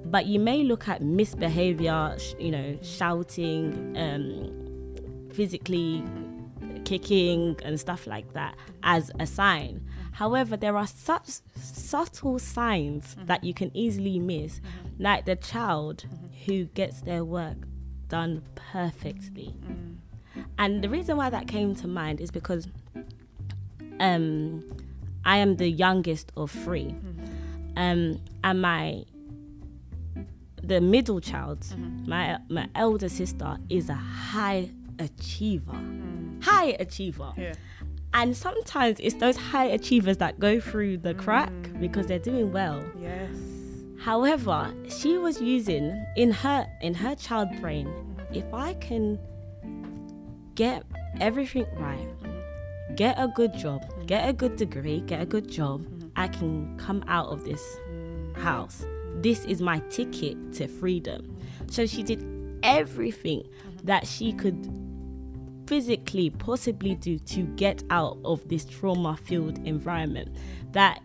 But 0.05 0.25
you 0.25 0.39
may 0.39 0.63
look 0.63 0.87
at 0.87 1.01
misbehavior, 1.01 2.15
sh- 2.17 2.33
you 2.37 2.51
know, 2.51 2.77
shouting, 2.81 3.95
um, 3.97 4.60
physically 5.33 6.03
kicking, 6.83 7.57
and 7.63 7.79
stuff 7.79 8.07
like 8.07 8.33
that 8.33 8.55
as 8.83 9.11
a 9.19 9.25
sign. 9.25 9.85
However, 10.13 10.57
there 10.57 10.75
are 10.75 10.87
such 10.87 11.29
subtle 11.55 12.37
signs 12.39 13.15
mm-hmm. 13.15 13.27
that 13.27 13.43
you 13.43 13.53
can 13.53 13.71
easily 13.73 14.19
miss, 14.19 14.59
mm-hmm. 14.59 15.03
like 15.03 15.25
the 15.25 15.35
child 15.35 16.05
mm-hmm. 16.05 16.27
who 16.45 16.65
gets 16.65 17.01
their 17.01 17.23
work 17.23 17.57
done 18.09 18.43
perfectly. 18.55 19.55
And 20.57 20.83
the 20.83 20.89
reason 20.89 21.17
why 21.17 21.29
that 21.29 21.47
came 21.47 21.75
to 21.75 21.87
mind 21.87 22.21
is 22.21 22.29
because 22.29 22.67
um, 23.99 24.63
I 25.25 25.37
am 25.37 25.55
the 25.57 25.69
youngest 25.69 26.31
of 26.35 26.51
three, 26.51 26.95
um, 27.77 28.21
and 28.43 28.61
my 28.61 29.05
the 30.63 30.79
middle 30.81 31.19
child, 31.19 31.65
my 32.05 32.37
my 32.49 32.69
elder 32.75 33.09
sister, 33.09 33.57
is 33.69 33.89
a 33.89 33.95
high 33.95 34.69
achiever, 35.01 35.71
mm. 35.71 36.43
high 36.43 36.75
achiever. 36.79 37.33
Yeah. 37.37 37.53
And 38.13 38.35
sometimes 38.35 38.97
it's 38.99 39.15
those 39.15 39.37
high 39.37 39.65
achievers 39.65 40.17
that 40.17 40.39
go 40.39 40.59
through 40.59 40.97
the 40.97 41.13
crack 41.13 41.51
mm. 41.51 41.79
because 41.79 42.07
they're 42.07 42.19
doing 42.19 42.51
well. 42.51 42.83
Yes. 42.99 43.29
However, 43.99 44.73
she 44.89 45.17
was 45.17 45.41
using 45.41 46.03
in 46.15 46.31
her 46.31 46.67
in 46.81 46.93
her 46.95 47.15
child 47.15 47.49
brain, 47.61 47.87
mm-hmm. 47.87 48.33
if 48.33 48.51
I 48.53 48.73
can 48.75 49.19
get 50.55 50.83
everything 51.19 51.67
right, 51.77 52.07
get 52.95 53.15
a 53.17 53.27
good 53.27 53.53
job, 53.53 53.85
mm. 53.85 54.07
get 54.07 54.27
a 54.27 54.33
good 54.33 54.55
degree, 54.55 55.01
get 55.01 55.21
a 55.21 55.25
good 55.25 55.49
job, 55.49 55.81
mm-hmm. 55.81 56.07
I 56.15 56.27
can 56.27 56.77
come 56.77 57.03
out 57.07 57.27
of 57.27 57.45
this 57.45 57.63
house. 58.35 58.85
This 59.17 59.45
is 59.45 59.61
my 59.61 59.79
ticket 59.89 60.53
to 60.53 60.67
freedom. 60.67 61.37
So 61.67 61.85
she 61.85 62.01
did 62.01 62.25
everything 62.63 63.43
mm-hmm. 63.43 63.85
that 63.85 64.07
she 64.07 64.33
could 64.33 64.80
physically 65.71 66.29
possibly 66.31 66.95
do 66.95 67.17
to 67.17 67.43
get 67.55 67.81
out 67.89 68.17
of 68.25 68.45
this 68.49 68.65
trauma 68.65 69.15
filled 69.15 69.57
environment 69.65 70.35
that 70.73 70.99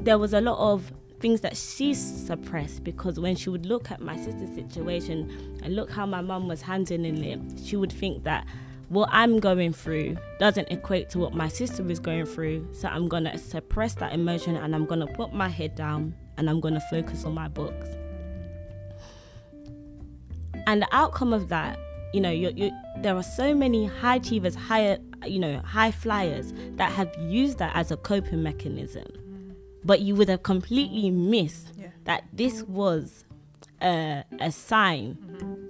there 0.00 0.18
was 0.18 0.32
a 0.34 0.40
lot 0.40 0.58
of 0.58 0.92
things 1.20 1.40
that 1.40 1.56
she 1.56 1.94
suppressed 1.94 2.82
because 2.82 3.20
when 3.20 3.36
she 3.36 3.48
would 3.48 3.66
look 3.66 3.92
at 3.92 4.00
my 4.00 4.16
sister's 4.16 4.52
situation 4.52 5.30
and 5.62 5.76
look 5.76 5.92
how 5.92 6.04
my 6.04 6.20
mum 6.20 6.48
was 6.48 6.60
handling 6.60 7.22
it 7.22 7.40
she 7.64 7.76
would 7.76 7.92
think 7.92 8.24
that 8.24 8.44
what 8.88 9.08
I'm 9.12 9.38
going 9.38 9.72
through 9.72 10.16
doesn't 10.40 10.66
equate 10.72 11.08
to 11.10 11.20
what 11.20 11.34
my 11.34 11.46
sister 11.46 11.88
is 11.90 11.98
going 11.98 12.26
through. 12.26 12.68
So 12.74 12.86
I'm 12.86 13.08
going 13.08 13.24
to 13.24 13.38
suppress 13.38 13.94
that 13.94 14.12
emotion 14.12 14.56
and 14.56 14.74
I'm 14.74 14.84
going 14.84 15.00
to 15.00 15.06
put 15.06 15.32
my 15.32 15.48
head 15.48 15.74
down 15.74 16.14
and 16.36 16.50
I'm 16.50 16.60
going 16.60 16.74
to 16.74 16.82
focus 16.90 17.24
on 17.24 17.32
my 17.32 17.48
books. 17.48 17.88
And 20.66 20.82
the 20.82 20.88
outcome 20.92 21.32
of 21.32 21.48
that 21.48 21.78
you 22.14 22.20
know 22.20 22.30
you 22.30 22.52
you 22.54 22.70
there 22.98 23.16
are 23.16 23.22
so 23.40 23.54
many 23.54 23.86
high 23.86 24.16
achievers 24.16 24.54
higher 24.54 24.98
you 25.26 25.38
know 25.38 25.58
high 25.60 25.90
flyers 25.90 26.52
that 26.76 26.92
have 26.92 27.10
used 27.18 27.58
that 27.58 27.72
as 27.74 27.90
a 27.90 27.96
coping 27.96 28.42
mechanism. 28.42 29.04
But 29.86 30.00
you 30.00 30.14
would 30.14 30.28
have 30.30 30.42
completely 30.42 31.10
missed 31.10 31.72
Yeah. 31.76 31.88
that 32.04 32.24
this 32.32 32.62
was 32.62 33.24
a, 33.82 34.24
a 34.40 34.50
sign. 34.50 35.18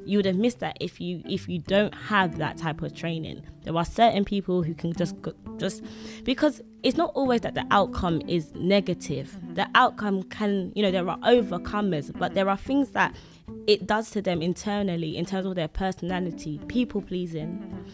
You 0.05 0.19
would 0.19 0.27
have 0.27 0.37
missed 0.37 0.61
that 0.61 0.77
if 0.81 1.01
you 1.01 1.23
if 1.29 1.49
you 1.49 1.59
don't 1.59 1.95
have 1.95 2.39
that 2.39 2.59
type 2.59 2.83
of 2.83 2.95
training. 2.95 3.43
There 3.65 3.75
are 3.77 3.85
certain 3.85 4.25
people 4.25 4.63
who 4.63 4.75
can 4.75 4.93
just 4.93 5.21
go, 5.23 5.33
just 5.57 5.83
because 6.25 6.61
it's 6.83 6.97
not 6.99 7.11
always 7.15 7.41
that 7.41 7.55
the 7.55 7.67
outcome 7.71 8.21
is 8.29 8.53
negative. 8.55 9.29
Mm-hmm. 9.31 9.55
The 9.55 9.67
outcome 9.75 10.23
can 10.25 10.73
you 10.77 10.83
know 10.83 10.91
there 10.93 11.09
are 11.09 11.19
overcomers 11.19 12.17
but 12.17 12.35
there 12.35 12.49
are 12.49 12.57
things 12.59 12.91
that 12.91 13.17
it 13.66 13.87
does 13.87 14.11
to 14.11 14.20
them 14.22 14.42
internally 14.42 15.16
in 15.16 15.24
terms 15.24 15.46
of 15.46 15.55
their 15.55 15.68
personality 15.68 16.61
people 16.68 17.00
pleasing 17.00 17.85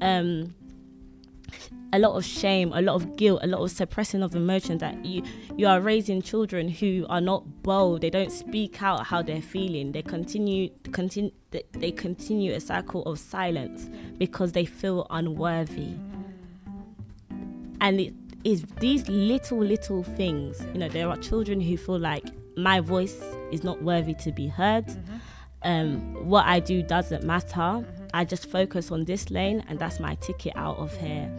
um 0.00 0.54
a 1.92 1.98
lot 1.98 2.14
of 2.14 2.24
shame, 2.24 2.72
a 2.72 2.80
lot 2.80 2.94
of 2.94 3.16
guilt, 3.16 3.40
a 3.42 3.46
lot 3.48 3.60
of 3.62 3.70
suppressing 3.70 4.22
of 4.22 4.34
emotion 4.36 4.78
that 4.78 5.04
you 5.04 5.22
you 5.56 5.66
are 5.66 5.80
raising 5.80 6.22
children 6.22 6.68
who 6.68 7.04
are 7.08 7.20
not 7.20 7.62
bold. 7.62 8.00
They 8.00 8.10
don't 8.10 8.30
speak 8.30 8.80
out 8.82 9.06
how 9.06 9.22
they're 9.22 9.42
feeling. 9.42 9.92
They 9.92 10.02
continue 10.02 10.70
continue 10.92 11.32
they- 11.50 11.64
they 11.72 11.90
continue 11.90 12.52
a 12.54 12.60
cycle 12.60 13.02
of 13.04 13.18
silence 13.18 13.90
because 14.18 14.52
they 14.52 14.64
feel 14.64 15.06
unworthy. 15.10 15.94
And 17.80 18.00
it 18.00 18.14
is 18.44 18.64
these 18.78 19.08
little 19.08 19.58
little 19.58 20.02
things. 20.04 20.64
You 20.72 20.78
know, 20.80 20.88
there 20.88 21.08
are 21.08 21.16
children 21.16 21.60
who 21.60 21.76
feel 21.76 21.98
like 21.98 22.26
my 22.62 22.80
voice 22.80 23.20
is 23.52 23.62
not 23.64 23.82
worthy 23.82 24.14
to 24.14 24.32
be 24.32 24.48
heard. 24.48 24.84
Um, 25.62 26.26
what 26.28 26.46
I 26.46 26.60
do 26.60 26.82
doesn't 26.82 27.24
matter. 27.24 27.84
I 28.14 28.24
just 28.24 28.46
focus 28.50 28.90
on 28.90 29.04
this 29.04 29.30
lane, 29.30 29.62
and 29.68 29.78
that's 29.78 30.00
my 30.00 30.14
ticket 30.16 30.52
out 30.56 30.78
of 30.78 30.96
here 30.96 31.30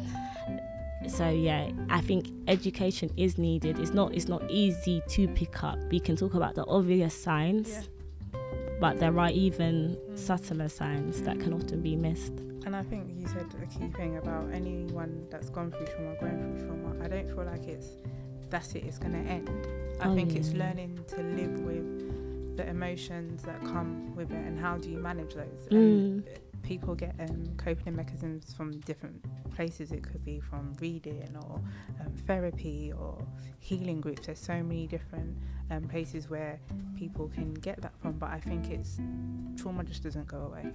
so 1.07 1.29
yeah, 1.29 1.69
I 1.89 1.99
think 2.01 2.27
education 2.47 3.09
is 3.17 3.37
needed. 3.37 3.79
It's 3.79 3.91
not 3.91 4.13
it's 4.13 4.27
not 4.27 4.43
easy 4.49 5.01
to 5.09 5.27
pick 5.29 5.63
up. 5.63 5.77
We 5.91 5.99
can 5.99 6.15
talk 6.15 6.35
about 6.35 6.55
the 6.55 6.65
obvious 6.67 7.13
signs, 7.19 7.69
Yeah. 7.71 8.39
but 8.79 8.99
there 8.99 9.17
are 9.19 9.31
even 9.31 9.97
Mm. 9.97 10.17
subtler 10.17 10.69
signs 10.69 11.21
that 11.23 11.39
can 11.39 11.53
often 11.53 11.81
be 11.81 11.95
missed. 11.95 12.33
And 12.65 12.75
I 12.75 12.83
think 12.83 13.09
you 13.19 13.27
said 13.27 13.47
a 13.61 13.65
key 13.65 13.87
thing 13.97 14.17
about 14.17 14.51
anyone 14.53 15.25
that's 15.31 15.49
gone 15.49 15.71
through 15.71 15.87
trauma, 15.87 16.15
going 16.19 16.37
through 16.55 16.67
trauma. 16.67 17.03
I 17.03 17.07
don't 17.07 17.27
feel 17.27 17.45
like 17.45 17.67
it's 17.67 17.87
that's 18.51 18.73
it. 18.75 18.83
It's 18.83 18.99
going 18.99 19.13
to 19.13 19.29
end. 19.29 19.49
I 19.99 20.07
Oh, 20.09 20.15
think 20.15 20.35
it's 20.35 20.51
learning 20.53 20.99
to 21.09 21.17
live 21.23 21.59
with 21.61 22.57
the 22.57 22.67
emotions 22.67 23.43
that 23.43 23.59
come 23.63 24.15
with 24.15 24.31
it, 24.31 24.45
and 24.45 24.59
how 24.59 24.77
do 24.77 24.89
you 24.89 24.97
manage 24.97 25.33
those? 25.35 25.67
Mm. 25.71 26.23
People 26.63 26.93
get 26.95 27.15
um, 27.19 27.45
coping 27.57 27.95
mechanisms 27.95 28.53
from 28.53 28.79
different 28.81 29.23
places. 29.55 29.91
It 29.91 30.03
could 30.03 30.23
be 30.23 30.39
from 30.39 30.75
reading 30.79 31.27
or 31.47 31.59
um, 32.01 32.13
therapy 32.27 32.93
or 32.97 33.17
healing 33.59 33.99
groups. 34.01 34.27
There's 34.27 34.39
so 34.39 34.61
many 34.61 34.85
different 34.87 35.35
um, 35.71 35.83
places 35.83 36.29
where 36.29 36.59
people 36.97 37.29
can 37.29 37.53
get 37.55 37.81
that 37.81 37.97
from. 37.99 38.13
But 38.13 38.29
I 38.31 38.39
think 38.39 38.69
it's 38.69 38.99
trauma 39.57 39.83
just 39.83 40.03
doesn't 40.03 40.27
go 40.27 40.37
away 40.37 40.71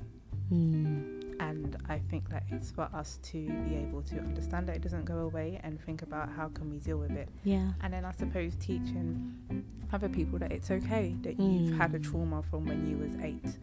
Mm. 0.53 1.26
And 1.40 1.77
I 1.88 1.99
think 2.11 2.29
that 2.31 2.44
it's 2.51 2.70
for 2.70 2.88
us 2.94 3.18
to 3.25 3.49
be 3.68 3.77
able 3.77 4.03
to 4.03 4.18
understand 4.18 4.68
that 4.68 4.77
it 4.77 4.83
doesn't 4.83 5.05
go 5.05 5.18
away 5.18 5.61
and 5.62 5.81
think 5.81 6.03
about 6.03 6.29
how 6.31 6.49
can 6.49 6.70
we 6.70 6.79
deal 6.79 6.99
with 6.99 7.12
it 7.12 7.29
Yeah. 7.44 7.72
and 7.83 7.92
then 7.92 8.05
I 8.05 8.12
suppose 8.12 8.55
teaching 8.57 9.64
other 9.92 10.09
people 10.09 10.38
that 10.38 10.53
it's 10.53 10.70
okay 10.70 11.14
that 11.22 11.38
you've 11.38 11.77
had 11.77 11.94
a 11.94 11.99
Mm. 11.99 12.05
trauma 12.05 12.42
from 12.42 12.64
when 12.66 12.87
you 12.88 12.96
was 12.99 13.14
eight 13.16 13.59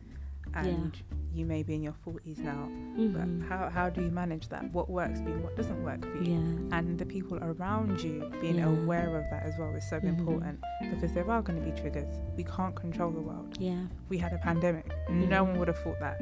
and 0.56 0.96
you 1.34 1.46
may 1.48 1.64
be 1.64 1.74
in 1.74 1.82
your 1.82 1.96
40s 2.06 2.38
now 2.38 2.70
Mhm. 2.96 3.14
but 3.42 3.48
how, 3.50 3.70
how 3.70 3.90
do 3.90 4.04
you 4.04 4.12
manage 4.12 4.50
that 4.50 4.72
what 4.72 4.88
works 4.88 5.20
for 5.20 5.30
you 5.30 5.38
what 5.40 5.56
doesn't 5.56 5.84
work 5.84 6.06
for 6.06 6.18
you 6.22 6.34
Yeah. 6.36 6.78
and 6.78 7.00
the 7.00 7.06
people 7.08 7.40
around 7.42 8.04
you 8.04 8.30
being 8.40 8.58
Yeah. 8.58 8.68
aware 8.68 9.18
of 9.18 9.24
that 9.32 9.42
as 9.44 9.58
well 9.58 9.74
is 9.74 9.90
so 9.90 10.00
Mhm. 10.00 10.10
important 10.20 10.60
because 10.92 11.12
there 11.14 11.28
are 11.30 11.42
going 11.42 11.60
to 11.60 11.66
be 11.66 11.76
triggers 11.82 12.20
we 12.38 12.44
can't 12.44 12.76
control 12.76 13.10
the 13.12 13.22
world 13.22 13.58
Yeah. 13.60 13.88
we 14.10 14.18
had 14.20 14.32
a 14.34 14.38
pandemic. 14.38 14.88
Mhm. 15.10 15.28
No 15.30 15.44
one 15.44 15.58
would 15.58 15.68
have 15.70 15.80
thought 15.80 16.00
that. 16.02 16.22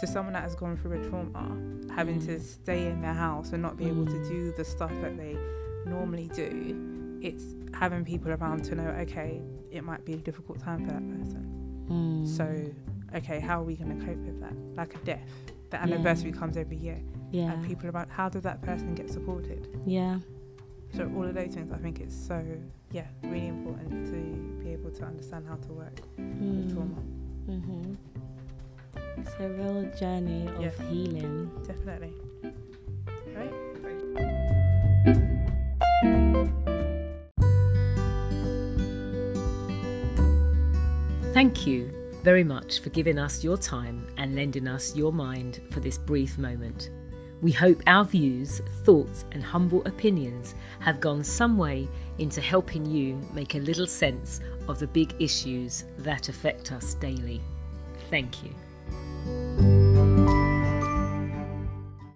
So 0.00 0.06
someone 0.06 0.34
that 0.34 0.42
has 0.42 0.54
gone 0.54 0.76
through 0.76 1.00
a 1.02 1.08
trauma, 1.08 1.56
having 1.94 2.20
Yeah. 2.20 2.26
to 2.26 2.40
stay 2.40 2.86
in 2.90 3.00
their 3.00 3.14
house 3.14 3.52
and 3.52 3.62
not 3.62 3.76
be 3.76 3.86
able 3.86 4.04
to 4.06 4.12
Mm. 4.12 4.28
do 4.28 4.52
the 4.52 4.64
stuff 4.64 4.92
that 5.00 5.16
they 5.16 5.36
normally 5.86 6.28
do, 6.34 7.18
it's 7.22 7.44
having 7.72 8.04
people 8.04 8.30
around 8.32 8.62
to 8.64 8.74
know, 8.74 8.88
okay, 9.00 9.40
it 9.70 9.82
might 9.84 10.04
be 10.04 10.12
a 10.14 10.18
difficult 10.18 10.58
time 10.58 10.84
for 10.84 10.92
that 10.92 11.08
person. 11.18 11.86
Mm. 11.88 12.26
So, 12.26 12.44
okay, 13.14 13.40
how 13.40 13.60
are 13.60 13.64
we 13.64 13.76
going 13.76 13.98
to 13.98 14.04
cope 14.04 14.18
with 14.18 14.38
that? 14.40 14.54
Like 14.76 14.94
a 14.94 14.98
death. 14.98 15.30
The 15.70 15.76
Yeah. 15.78 15.82
anniversary 15.84 16.32
comes 16.32 16.56
every 16.56 16.76
year. 16.76 17.00
yeah. 17.32 17.52
And 17.52 17.64
people 17.66 17.90
around, 17.90 18.08
how 18.08 18.28
does 18.28 18.42
that 18.44 18.62
person 18.62 18.94
get 18.94 19.10
supported? 19.10 19.66
yeah. 19.84 20.20
So 20.92 21.10
all 21.16 21.24
of 21.24 21.34
those 21.34 21.52
things, 21.54 21.72
I 21.72 21.76
think 21.78 22.00
it's 22.00 22.14
so, 22.14 22.40
yeah, 22.92 23.06
really 23.24 23.48
important 23.48 24.06
to 24.06 24.62
be 24.62 24.70
able 24.70 24.90
to 24.92 25.04
understand 25.04 25.44
how 25.48 25.56
to 25.56 25.72
work 25.72 26.00
with 26.16 26.68
Mm. 26.68 26.72
trauma. 26.72 27.00
hmm 27.60 27.94
It's 29.18 29.34
a 29.38 29.48
real 29.48 29.90
journey 29.98 30.48
of 30.48 30.60
Yeah. 30.60 30.88
healing. 30.88 31.50
Definitely. 31.66 32.12
Right? 33.34 33.52
Thank 41.32 41.66
you 41.66 41.90
very 42.22 42.44
much 42.44 42.80
for 42.80 42.90
giving 42.90 43.18
us 43.18 43.44
your 43.44 43.56
time 43.56 44.06
and 44.16 44.34
lending 44.34 44.66
us 44.66 44.96
your 44.96 45.12
mind 45.12 45.60
for 45.70 45.80
this 45.80 45.98
brief 45.98 46.38
moment. 46.38 46.90
We 47.42 47.52
hope 47.52 47.82
our 47.86 48.04
views, 48.04 48.62
thoughts, 48.84 49.26
and 49.32 49.42
humble 49.42 49.84
opinions 49.84 50.54
have 50.80 51.00
gone 51.00 51.22
some 51.22 51.58
way 51.58 51.86
into 52.18 52.40
helping 52.40 52.86
you 52.86 53.20
make 53.34 53.54
a 53.54 53.58
little 53.58 53.86
sense 53.86 54.40
of 54.68 54.78
the 54.78 54.86
big 54.86 55.14
issues 55.20 55.84
that 55.98 56.30
affect 56.30 56.72
us 56.72 56.94
daily. 56.94 57.42
Thank 58.08 58.42
you 58.42 58.50
you 59.26 59.75